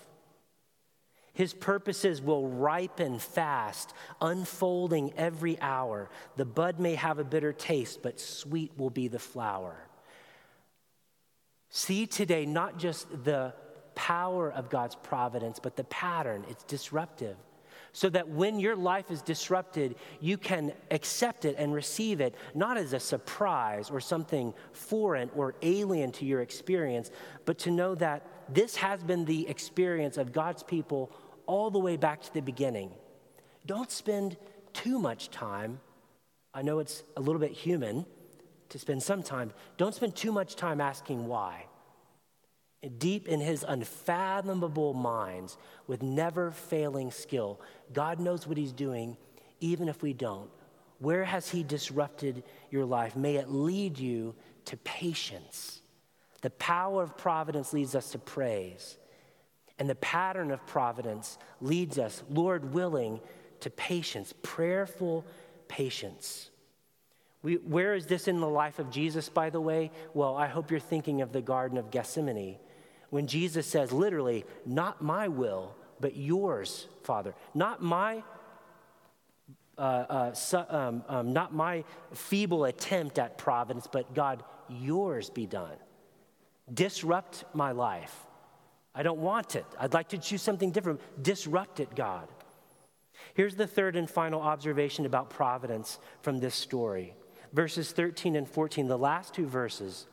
His 1.35 1.55
purposes 1.55 2.21
will 2.21 2.49
ripen 2.49 3.21
fast, 3.21 3.95
unfolding 4.21 5.13
every 5.17 5.61
hour. 5.61 6.11
The 6.35 6.45
bud 6.45 6.81
may 6.81 6.97
have 6.97 7.21
a 7.21 7.25
bitter 7.25 7.53
taste, 7.53 8.03
but 8.03 8.19
sweet 8.19 8.73
will 8.77 8.91
be 8.91 9.07
the 9.07 9.21
flower. 9.21 9.77
See 11.69 12.07
today 12.07 12.45
not 12.45 12.79
just 12.79 13.09
the 13.25 13.55
power 13.94 14.50
of 14.50 14.70
God's 14.70 14.94
providence, 14.96 15.59
but 15.59 15.76
the 15.76 15.85
pattern. 15.85 16.44
It's 16.48 16.64
disruptive. 16.64 17.37
So 17.92 18.09
that 18.09 18.28
when 18.28 18.59
your 18.59 18.74
life 18.74 19.11
is 19.11 19.22
disrupted, 19.22 19.94
you 20.20 20.37
can 20.37 20.72
accept 20.90 21.44
it 21.44 21.54
and 21.59 21.72
receive 21.72 22.20
it, 22.20 22.35
not 22.52 22.76
as 22.76 22.92
a 22.92 22.98
surprise 22.98 23.88
or 23.88 24.00
something 24.00 24.52
foreign 24.72 25.30
or 25.37 25.54
alien 25.62 26.11
to 26.12 26.24
your 26.24 26.40
experience, 26.40 27.12
but 27.44 27.59
to 27.61 27.70
know 27.70 27.94
that 27.94 28.26
this 28.52 28.74
has 28.76 29.02
been 29.04 29.24
the 29.24 29.48
experience 29.48 30.18
of 30.18 30.33
God's 30.33 30.64
people 30.64 31.12
all 31.46 31.70
the 31.70 31.78
way 31.78 31.96
back 31.96 32.20
to 32.22 32.35
the 32.35 32.42
beginning. 32.42 32.90
Don't 33.64 33.92
spend 33.92 34.37
too 34.72 34.98
much 34.98 35.30
time. 35.30 35.78
I 36.52 36.62
know 36.62 36.80
it's 36.80 37.04
a 37.16 37.20
little 37.20 37.40
bit 37.40 37.52
human 37.52 38.07
to 38.70 38.78
spend 38.78 39.04
some 39.04 39.22
time. 39.22 39.52
Don't 39.76 39.94
spend 39.94 40.16
too 40.16 40.33
much 40.33 40.57
time 40.57 40.80
asking 40.80 41.28
why 41.28 41.66
deep 42.99 43.29
in 43.29 43.40
his 43.40 43.64
unfathomable 43.66 44.94
minds 44.94 45.57
with 45.87 46.03
never 46.03 46.51
failing 46.51 47.11
skill. 47.11 47.61
God 47.92 48.20
knows 48.20 48.47
what 48.47 48.57
he's 48.57 48.73
doing, 48.73 49.16
even 49.61 49.88
if 49.88 50.03
we 50.03 50.12
don't. 50.12 50.51
Where 50.99 51.25
has 51.25 51.51
he 51.51 51.62
disrupted 51.62 52.42
your 52.70 52.85
life? 52.85 53.16
May 53.16 53.37
it 53.37 53.51
lead 53.51 53.99
you 53.99 54.35
to 54.66 54.77
patience. 54.79 55.83
The 56.42 56.51
power 56.51 57.03
of 57.03 57.16
providence 57.16 57.73
leads 57.73 57.94
us 57.94 58.11
to 58.12 58.18
praise. 58.18 58.99
And 59.79 59.90
the 59.90 59.97
pattern 59.97 60.51
of 60.51 60.64
providence 60.66 61.38
leads 61.61 61.99
us, 61.99 62.23
Lord 62.31 62.73
willing, 62.73 63.20
to 63.61 63.70
patience, 63.70 64.33
prayerful 64.42 65.25
patience. 65.68 66.51
We, 67.42 67.57
where 67.57 67.94
is 67.94 68.07
this 68.07 68.29
in 68.29 68.40
the 68.40 68.49
life 68.49 68.79
of 68.79 68.90
Jesus, 68.90 69.29
by 69.29 69.51
the 69.51 69.61
way? 69.61 69.90
Well, 70.14 70.37
I 70.37 70.47
hope 70.47 70.70
you're 70.70 70.81
thinking 70.81 71.20
of 71.20 71.33
the 71.33 71.42
Garden 71.42 71.77
of 71.77 71.90
Gethsemane 71.90 72.57
when 73.14 73.29
Jesus 73.29 73.64
says, 73.64 73.92
literally, 73.92 74.44
not 74.66 75.00
my 75.00 75.29
will, 75.29 75.72
but 76.00 76.16
yours, 76.16 76.88
Father. 77.05 77.33
Not 77.55 77.81
my 77.81 78.24
uh, 79.79 80.33
uh, 80.53 80.64
um, 80.68 81.05
um, 81.09 81.33
not 81.33 81.55
my 81.55 81.85
feeble 82.12 82.64
attempt 82.64 83.20
at 83.20 83.38
providence, 83.38 83.87
but 83.87 84.12
God, 84.14 84.42
yours 84.68 85.31
be 85.31 85.46
done. 85.46 85.77
Disrupt 86.72 87.44
my 87.55 87.70
life. 87.70 88.27
I 88.96 89.05
don't 89.05 89.20
want 89.20 89.55
it. 89.55 89.66
I'd 89.79 89.94
like 89.94 90.09
to 90.09 90.18
choose 90.18 90.42
something 90.42 90.72
different. 90.72 91.00
Disrupt 91.22 91.79
it, 91.79 91.94
God. 91.94 92.27
Here's 93.35 93.55
the 93.55 93.68
third 93.68 93.94
and 93.94 94.11
final 94.11 94.40
observation 94.40 95.07
about 95.07 95.31
providence 95.31 96.00
from 96.22 96.40
this 96.40 96.57
story 96.57 97.14
verses 97.53 97.92
13 97.92 98.35
and 98.35 98.48
14, 98.48 98.88
the 98.88 98.98
last 98.98 99.35
two 99.35 99.46
verses. 99.46 100.09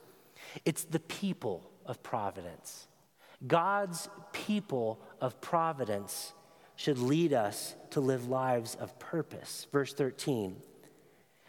It's 0.66 0.84
the 0.84 1.00
people 1.00 1.68
of 1.88 2.04
providence. 2.04 2.88
God's 3.46 4.10
people 4.34 5.00
of 5.20 5.42
providence 5.42 6.34
should 6.76 6.98
lead 6.98 7.34
us 7.34 7.76
to 7.92 8.00
live 8.00 8.28
lives 8.28 8.76
of 8.76 8.98
purpose. 9.00 9.68
Verse 9.72 9.94
13. 9.94 10.56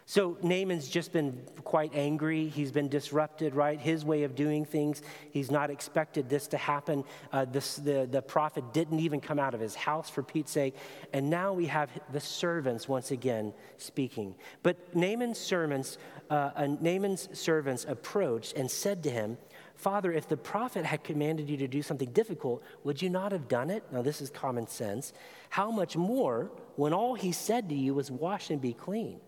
So 0.05 0.37
Naaman's 0.43 0.89
just 0.89 1.13
been 1.13 1.41
quite 1.63 1.95
angry. 1.95 2.49
He's 2.49 2.71
been 2.71 2.89
disrupted, 2.89 3.55
right? 3.55 3.79
His 3.79 4.03
way 4.03 4.23
of 4.23 4.35
doing 4.35 4.65
things. 4.65 5.01
He's 5.31 5.49
not 5.49 5.69
expected 5.69 6.29
this 6.29 6.47
to 6.47 6.57
happen. 6.57 7.05
Uh, 7.31 7.45
this, 7.45 7.77
the, 7.77 8.07
the 8.11 8.21
prophet 8.21 8.73
didn't 8.73 8.99
even 8.99 9.21
come 9.21 9.39
out 9.39 9.53
of 9.53 9.61
his 9.61 9.75
house 9.75 10.09
for 10.09 10.21
Pete's 10.21 10.51
sake. 10.51 10.75
And 11.13 11.29
now 11.29 11.53
we 11.53 11.67
have 11.67 11.89
the 12.11 12.19
servants 12.19 12.87
once 12.87 13.11
again 13.11 13.53
speaking. 13.77 14.35
But 14.61 14.93
Naaman's 14.93 15.39
servants, 15.39 15.97
uh, 16.29 16.51
uh, 16.55 16.67
Naaman's 16.79 17.29
servants 17.31 17.85
approached 17.87 18.57
and 18.57 18.69
said 18.69 19.03
to 19.03 19.09
him, 19.09 19.37
Father, 19.75 20.11
if 20.11 20.27
the 20.27 20.37
prophet 20.37 20.85
had 20.85 21.03
commanded 21.03 21.49
you 21.49 21.57
to 21.57 21.67
do 21.67 21.81
something 21.81 22.11
difficult, 22.11 22.63
would 22.83 23.01
you 23.01 23.09
not 23.09 23.31
have 23.31 23.47
done 23.47 23.69
it? 23.69 23.83
Now, 23.91 24.01
this 24.01 24.21
is 24.21 24.29
common 24.29 24.67
sense. 24.67 25.13
How 25.49 25.71
much 25.71 25.97
more 25.97 26.51
when 26.75 26.93
all 26.93 27.15
he 27.15 27.31
said 27.31 27.69
to 27.69 27.75
you 27.75 27.93
was, 27.93 28.11
Wash 28.11 28.49
and 28.49 28.61
be 28.61 28.73
clean? 28.73 29.19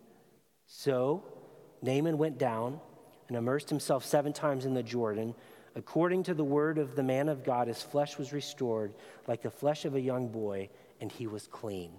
So 0.67 1.23
Naaman 1.81 2.17
went 2.17 2.37
down 2.37 2.79
and 3.27 3.37
immersed 3.37 3.69
himself 3.69 4.05
seven 4.05 4.33
times 4.33 4.65
in 4.65 4.73
the 4.73 4.83
Jordan. 4.83 5.35
According 5.75 6.23
to 6.23 6.33
the 6.33 6.43
word 6.43 6.77
of 6.77 6.95
the 6.95 7.03
man 7.03 7.27
of 7.27 7.43
God, 7.43 7.67
his 7.67 7.81
flesh 7.81 8.17
was 8.17 8.31
restored 8.31 8.93
like 9.27 9.41
the 9.41 9.49
flesh 9.49 9.83
of 9.83 9.95
a 9.95 9.99
young 9.99 10.29
boy, 10.29 10.69
and 11.01 11.11
he 11.11 11.27
was 11.27 11.47
clean. 11.47 11.91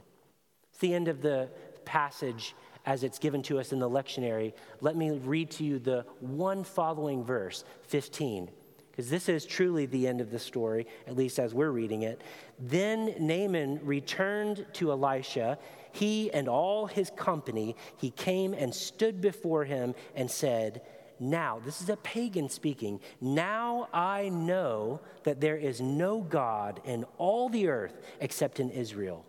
It's 0.70 0.78
the 0.78 0.94
end 0.94 1.08
of 1.08 1.20
the 1.20 1.50
passage 1.84 2.54
as 2.86 3.02
it's 3.02 3.18
given 3.18 3.42
to 3.42 3.58
us 3.58 3.72
in 3.72 3.80
the 3.80 3.90
lectionary, 3.90 4.54
let 4.80 4.96
me 4.96 5.10
read 5.10 5.50
to 5.50 5.64
you 5.64 5.78
the 5.78 6.06
one 6.20 6.64
following 6.64 7.24
verse, 7.24 7.64
15, 7.82 8.48
because 8.90 9.10
this 9.10 9.28
is 9.28 9.44
truly 9.44 9.84
the 9.84 10.06
end 10.06 10.20
of 10.20 10.30
the 10.30 10.38
story, 10.38 10.86
at 11.06 11.16
least 11.16 11.38
as 11.38 11.52
we're 11.52 11.70
reading 11.70 12.02
it. 12.02 12.22
Then 12.58 13.14
Naaman 13.18 13.80
returned 13.84 14.64
to 14.74 14.92
Elisha, 14.92 15.58
he 15.92 16.32
and 16.32 16.48
all 16.48 16.86
his 16.86 17.10
company. 17.16 17.76
He 17.96 18.10
came 18.10 18.54
and 18.54 18.72
stood 18.72 19.20
before 19.20 19.64
him 19.64 19.94
and 20.14 20.30
said, 20.30 20.82
now, 21.18 21.60
this 21.64 21.80
is 21.80 21.88
a 21.88 21.96
pagan 21.96 22.48
speaking. 22.50 23.00
Now 23.20 23.88
I 23.92 24.28
know 24.28 25.00
that 25.24 25.40
there 25.40 25.56
is 25.56 25.80
no 25.80 26.20
God 26.20 26.80
in 26.84 27.04
all 27.16 27.48
the 27.48 27.68
earth 27.68 27.98
except 28.20 28.60
in 28.60 28.70
Israel. 28.70 29.24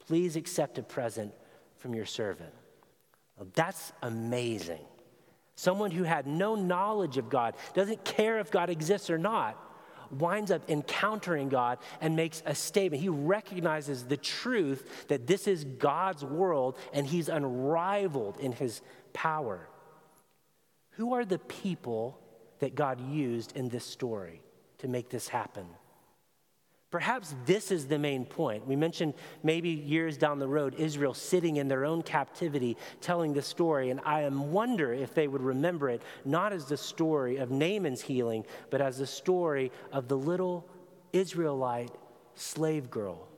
Please 0.00 0.34
accept 0.34 0.78
a 0.78 0.82
present 0.82 1.32
from 1.78 1.94
your 1.94 2.06
servant. 2.06 2.52
That's 3.54 3.92
amazing. 4.02 4.84
Someone 5.54 5.90
who 5.90 6.04
had 6.04 6.26
no 6.26 6.54
knowledge 6.54 7.18
of 7.18 7.28
God, 7.28 7.54
doesn't 7.74 8.04
care 8.04 8.38
if 8.38 8.50
God 8.50 8.70
exists 8.70 9.10
or 9.10 9.18
not, 9.18 9.56
winds 10.10 10.50
up 10.50 10.68
encountering 10.68 11.48
God 11.48 11.78
and 12.00 12.16
makes 12.16 12.42
a 12.44 12.54
statement. 12.54 13.02
He 13.02 13.08
recognizes 13.08 14.04
the 14.04 14.16
truth 14.16 15.06
that 15.08 15.26
this 15.26 15.46
is 15.46 15.64
God's 15.64 16.24
world 16.24 16.78
and 16.92 17.06
he's 17.06 17.28
unrivaled 17.28 18.38
in 18.40 18.52
his 18.52 18.80
power. 19.12 19.68
Who 20.92 21.14
are 21.14 21.24
the 21.24 21.38
people 21.38 22.18
that 22.60 22.74
God 22.74 23.00
used 23.00 23.56
in 23.56 23.68
this 23.68 23.84
story 23.84 24.40
to 24.78 24.88
make 24.88 25.10
this 25.10 25.28
happen. 25.28 25.66
Perhaps 26.90 27.36
this 27.46 27.70
is 27.70 27.86
the 27.86 27.98
main 27.98 28.24
point. 28.24 28.66
We 28.66 28.74
mentioned 28.74 29.14
maybe 29.44 29.70
years 29.70 30.16
down 30.16 30.40
the 30.40 30.48
road, 30.48 30.74
Israel 30.76 31.14
sitting 31.14 31.56
in 31.56 31.68
their 31.68 31.84
own 31.84 32.02
captivity 32.02 32.76
telling 33.00 33.32
the 33.32 33.42
story, 33.42 33.90
and 33.90 34.00
I 34.00 34.28
wonder 34.28 34.92
if 34.92 35.14
they 35.14 35.28
would 35.28 35.42
remember 35.42 35.88
it 35.88 36.02
not 36.24 36.52
as 36.52 36.64
the 36.64 36.76
story 36.76 37.36
of 37.36 37.50
Naaman's 37.50 38.00
healing, 38.00 38.44
but 38.70 38.80
as 38.80 38.98
the 38.98 39.06
story 39.06 39.70
of 39.92 40.08
the 40.08 40.16
little 40.16 40.68
Israelite 41.12 41.92
slave 42.34 42.90
girl 42.90 43.28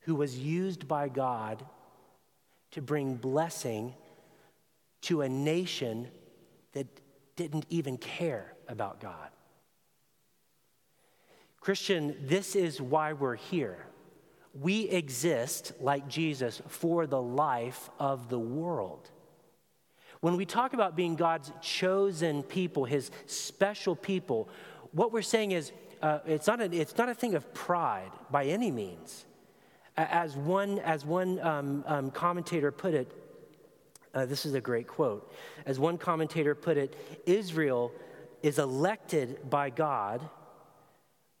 who 0.00 0.14
was 0.14 0.38
used 0.38 0.86
by 0.86 1.08
God 1.08 1.64
to 2.72 2.82
bring 2.82 3.14
blessing 3.14 3.94
to 5.02 5.22
a 5.22 5.28
nation 5.28 6.08
that 6.72 6.86
didn't 7.36 7.66
even 7.70 7.96
care 7.98 8.54
about 8.68 9.00
God. 9.00 9.30
Christian, 11.62 12.16
this 12.26 12.56
is 12.56 12.82
why 12.82 13.12
we're 13.12 13.36
here. 13.36 13.78
We 14.60 14.88
exist, 14.88 15.72
like 15.80 16.08
Jesus, 16.08 16.60
for 16.66 17.06
the 17.06 17.22
life 17.22 17.88
of 18.00 18.28
the 18.28 18.38
world. 18.38 19.08
When 20.20 20.36
we 20.36 20.44
talk 20.44 20.72
about 20.72 20.96
being 20.96 21.14
God's 21.14 21.52
chosen 21.60 22.42
people, 22.42 22.84
his 22.84 23.12
special 23.26 23.94
people, 23.94 24.48
what 24.90 25.12
we're 25.12 25.22
saying 25.22 25.52
is 25.52 25.70
uh, 26.02 26.18
it's, 26.26 26.48
not 26.48 26.60
a, 26.60 26.64
it's 26.64 26.98
not 26.98 27.08
a 27.08 27.14
thing 27.14 27.36
of 27.36 27.54
pride 27.54 28.10
by 28.28 28.46
any 28.46 28.72
means. 28.72 29.24
As 29.96 30.36
one, 30.36 30.80
as 30.80 31.06
one 31.06 31.38
um, 31.38 31.84
um, 31.86 32.10
commentator 32.10 32.72
put 32.72 32.92
it, 32.92 33.12
uh, 34.14 34.26
this 34.26 34.44
is 34.46 34.54
a 34.54 34.60
great 34.60 34.88
quote. 34.88 35.32
As 35.64 35.78
one 35.78 35.96
commentator 35.96 36.56
put 36.56 36.76
it, 36.76 36.96
Israel 37.24 37.92
is 38.42 38.58
elected 38.58 39.48
by 39.48 39.70
God 39.70 40.28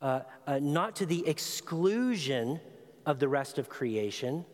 uh, 0.02 0.20
uh, 0.46 0.58
not 0.58 0.96
to 0.96 1.06
the 1.06 1.26
exclusion 1.26 2.60
of 3.06 3.20
the 3.20 3.28
rest 3.28 3.56
of 3.56 3.68
creation, 3.68 4.44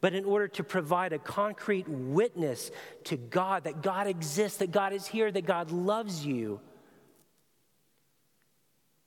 but 0.00 0.14
in 0.14 0.24
order 0.24 0.48
to 0.48 0.64
provide 0.64 1.12
a 1.12 1.18
concrete 1.18 1.88
witness 1.88 2.70
to 3.04 3.16
God 3.16 3.64
that 3.64 3.82
God 3.82 4.06
exists, 4.06 4.58
that 4.58 4.70
God 4.70 4.92
is 4.92 5.06
here, 5.06 5.30
that 5.30 5.44
God 5.44 5.70
loves 5.70 6.24
you 6.24 6.60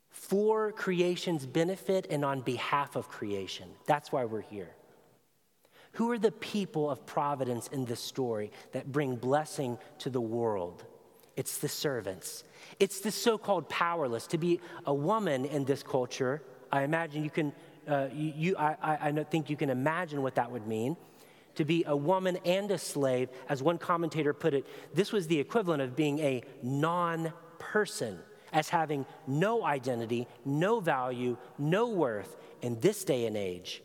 for 0.09 0.71
creation's 0.71 1.45
benefit 1.45 2.07
and 2.09 2.23
on 2.23 2.41
behalf 2.41 2.95
of 2.95 3.09
creation. 3.09 3.69
That's 3.87 4.11
why 4.11 4.25
we're 4.25 4.41
here. 4.41 4.75
Who 5.93 6.11
are 6.11 6.19
the 6.19 6.31
people 6.31 6.89
of 6.89 7.05
providence 7.05 7.67
in 7.67 7.85
this 7.85 7.99
story 7.99 8.51
that 8.71 8.91
bring 8.91 9.15
blessing 9.15 9.77
to 9.99 10.09
the 10.09 10.21
world? 10.21 10.83
It's 11.35 11.57
the 11.57 11.69
servants. 11.69 12.43
It's 12.79 12.99
the 12.99 13.11
so 13.11 13.37
called 13.37 13.69
powerless. 13.69 14.27
To 14.27 14.37
be 14.37 14.59
a 14.85 14.93
woman 14.93 15.45
in 15.45 15.65
this 15.65 15.83
culture, 15.83 16.41
I 16.71 16.83
imagine 16.83 17.23
you 17.23 17.29
can, 17.29 17.53
uh, 17.87 18.07
you, 18.13 18.33
you, 18.35 18.57
I, 18.57 18.97
I 19.01 19.23
think 19.23 19.49
you 19.49 19.55
can 19.55 19.69
imagine 19.69 20.21
what 20.21 20.35
that 20.35 20.51
would 20.51 20.67
mean. 20.67 20.97
To 21.55 21.65
be 21.65 21.83
a 21.85 21.95
woman 21.95 22.37
and 22.45 22.71
a 22.71 22.77
slave, 22.77 23.29
as 23.47 23.61
one 23.61 23.77
commentator 23.77 24.33
put 24.33 24.53
it, 24.53 24.65
this 24.93 25.11
was 25.11 25.27
the 25.27 25.39
equivalent 25.39 25.83
of 25.83 25.95
being 25.95 26.19
a 26.19 26.41
non 26.63 27.31
person, 27.59 28.17
as 28.51 28.69
having 28.69 29.05
no 29.27 29.63
identity, 29.63 30.27
no 30.45 30.79
value, 30.79 31.37
no 31.59 31.89
worth 31.89 32.35
in 32.61 32.79
this 32.79 33.03
day 33.03 33.27
and 33.27 33.37
age. 33.37 33.83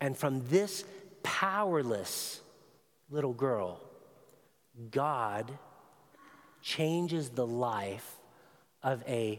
And 0.00 0.16
from 0.16 0.44
this 0.48 0.84
powerless 1.22 2.40
little 3.10 3.32
girl, 3.32 3.80
God 4.90 5.56
changes 6.64 7.28
the 7.28 7.46
life 7.46 8.16
of 8.82 9.04
a 9.06 9.38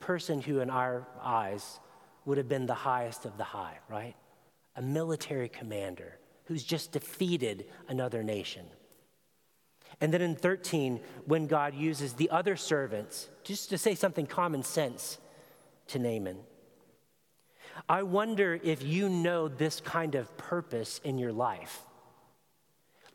person 0.00 0.42
who, 0.42 0.58
in 0.58 0.68
our 0.68 1.06
eyes, 1.22 1.78
would 2.24 2.36
have 2.36 2.48
been 2.48 2.66
the 2.66 2.74
highest 2.74 3.24
of 3.24 3.38
the 3.38 3.44
high, 3.44 3.78
right? 3.88 4.16
A 4.74 4.82
military 4.82 5.48
commander 5.48 6.18
who's 6.46 6.64
just 6.64 6.90
defeated 6.90 7.66
another 7.88 8.24
nation. 8.24 8.66
And 10.00 10.12
then 10.12 10.20
in 10.20 10.34
13, 10.34 11.00
when 11.26 11.46
God 11.46 11.74
uses 11.74 12.14
the 12.14 12.28
other 12.30 12.56
servants, 12.56 13.28
just 13.44 13.70
to 13.70 13.78
say 13.78 13.94
something 13.94 14.26
common 14.26 14.64
sense 14.64 15.18
to 15.88 16.00
Naaman. 16.00 16.38
I 17.88 18.02
wonder 18.02 18.58
if 18.62 18.82
you 18.82 19.08
know 19.08 19.46
this 19.46 19.80
kind 19.80 20.16
of 20.16 20.36
purpose 20.36 21.00
in 21.04 21.18
your 21.18 21.32
life. 21.32 21.82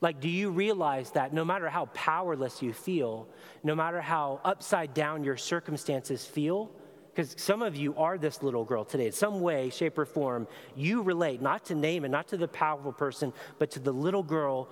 Like, 0.02 0.22
do 0.22 0.30
you 0.30 0.50
realize 0.50 1.12
that 1.12 1.34
no 1.34 1.44
matter 1.44 1.70
how 1.70 1.86
powerless 1.88 2.62
you 2.62 2.72
feel, 2.72 3.28
no 3.64 3.76
matter 3.76 4.00
how 4.00 4.40
upside 4.46 4.94
down 4.94 5.24
your 5.24 5.36
circumstances 5.36 6.26
feel, 6.26 6.72
because 7.14 7.36
some 7.38 7.62
of 7.62 7.76
you 7.76 7.96
are 7.96 8.18
this 8.18 8.42
little 8.42 8.64
girl 8.64 8.86
today, 8.86 9.08
in 9.08 9.12
some 9.12 9.42
way, 9.42 9.70
shape, 9.70 9.98
or 9.98 10.06
form, 10.06 10.48
you 10.76 11.02
relate 11.02 11.42
not 11.42 11.66
to 11.66 11.76
name 11.76 12.04
Naaman, 12.04 12.12
not 12.12 12.30
to 12.30 12.38
the 12.38 12.48
powerful 12.48 12.94
person, 12.94 13.34
but 13.58 13.72
to 13.72 13.80
the 13.80 13.92
little 13.92 14.24
girl 14.24 14.70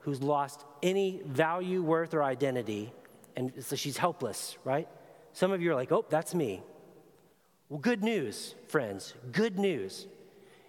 who's 0.00 0.22
lost 0.22 0.64
any 0.80 1.22
value, 1.26 1.82
worth, 1.82 2.14
or 2.14 2.22
identity, 2.22 2.92
and 3.34 3.52
so 3.64 3.74
she's 3.74 3.96
helpless, 3.96 4.56
right? 4.64 4.88
Some 5.32 5.50
of 5.50 5.60
you 5.60 5.72
are 5.72 5.74
like, 5.74 5.90
oh, 5.90 6.04
that's 6.08 6.34
me. 6.34 6.62
Well, 7.68 7.80
good 7.80 8.04
news, 8.04 8.54
friends, 8.68 9.14
good 9.32 9.58
news. 9.58 10.06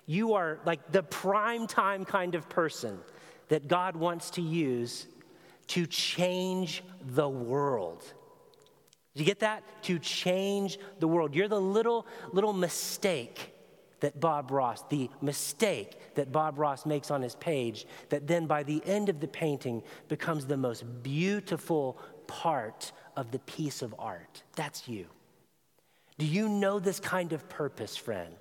You 0.05 0.33
are 0.33 0.59
like 0.65 0.91
the 0.91 1.03
prime 1.03 1.67
time 1.67 2.05
kind 2.05 2.33
of 2.33 2.49
person 2.49 2.97
that 3.49 3.67
God 3.67 3.95
wants 3.95 4.31
to 4.31 4.41
use 4.41 5.07
to 5.67 5.85
change 5.85 6.83
the 7.01 7.29
world. 7.29 8.03
Did 9.13 9.21
you 9.21 9.25
get 9.25 9.39
that? 9.41 9.63
To 9.83 9.99
change 9.99 10.79
the 10.99 11.07
world. 11.07 11.35
You're 11.35 11.47
the 11.47 11.61
little, 11.61 12.07
little 12.31 12.53
mistake 12.53 13.53
that 13.99 14.19
Bob 14.19 14.49
Ross, 14.51 14.83
the 14.89 15.09
mistake 15.21 16.15
that 16.15 16.31
Bob 16.31 16.57
Ross 16.57 16.85
makes 16.85 17.11
on 17.11 17.21
his 17.21 17.35
page, 17.35 17.85
that 18.09 18.27
then 18.27 18.47
by 18.47 18.63
the 18.63 18.81
end 18.85 19.09
of 19.09 19.19
the 19.19 19.27
painting 19.27 19.83
becomes 20.07 20.45
the 20.45 20.57
most 20.57 20.83
beautiful 21.03 21.97
part 22.27 22.91
of 23.15 23.31
the 23.31 23.39
piece 23.39 23.81
of 23.81 23.93
art. 23.99 24.43
That's 24.55 24.87
you. 24.87 25.05
Do 26.17 26.25
you 26.25 26.49
know 26.49 26.79
this 26.79 26.99
kind 26.99 27.33
of 27.33 27.47
purpose, 27.49 27.97
friend? 27.97 28.33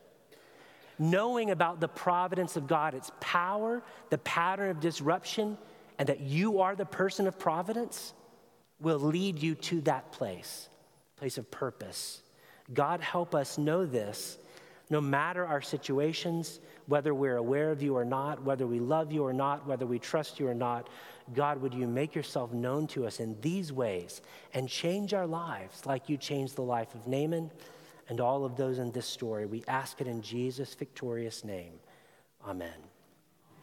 Knowing 0.99 1.51
about 1.51 1.81
the 1.81 1.89
providence 1.89 2.57
of 2.57 2.67
God, 2.67 2.95
its 2.95 3.11
power, 3.21 3.83
the 4.11 4.19
pattern 4.19 4.71
of 4.71 4.81
disruption, 4.81 5.57
and 5.99 6.09
that 6.09 6.21
you 6.21 6.61
are 6.61 6.75
the 6.75 6.87
person 6.87 7.27
of 7.27 7.39
providence 7.39 8.13
will 8.81 8.99
lead 8.99 9.43
you 9.43 9.55
to 9.55 9.81
that 9.83 10.13
place, 10.13 10.69
place 11.17 11.39
of 11.39 11.51
purpose. 11.51 12.23
God, 12.73 13.01
help 13.01 13.35
us 13.35 13.59
know 13.59 13.87
this 13.87 14.39
no 14.91 15.01
matter 15.01 15.45
our 15.47 15.61
situations, 15.61 16.61
whether 16.87 17.15
we're 17.15 17.37
aware 17.37 17.71
of 17.71 17.83
you 17.83 17.95
or 17.95 18.05
not, 18.05 18.43
whether 18.43 18.67
we 18.67 18.81
love 18.81 19.13
you 19.13 19.25
or 19.25 19.33
not, 19.33 19.67
whether 19.67 19.87
we 19.87 19.99
trust 19.99 20.41
you 20.41 20.49
or 20.49 20.55
not. 20.55 20.89
God, 21.35 21.61
would 21.61 21.75
you 21.75 21.87
make 21.87 22.15
yourself 22.15 22.53
known 22.53 22.87
to 22.89 23.07
us 23.07 23.21
in 23.21 23.39
these 23.43 23.71
ways 23.71 24.23
and 24.55 24.67
change 24.67 25.13
our 25.13 25.27
lives 25.27 25.85
like 25.85 26.09
you 26.09 26.17
changed 26.17 26.57
the 26.57 26.63
life 26.63 26.95
of 26.95 27.07
Naaman? 27.07 27.51
And 28.09 28.21
all 28.21 28.45
of 28.45 28.57
those 28.57 28.79
in 28.79 28.91
this 28.93 29.07
story. 29.07 29.47
We 29.47 29.65
ask 29.69 30.01
it 30.01 30.07
in 30.07 30.23
Jesus' 30.23 30.75
victorious 30.75 31.45
name. 31.45 31.75
Amen. 32.47 32.88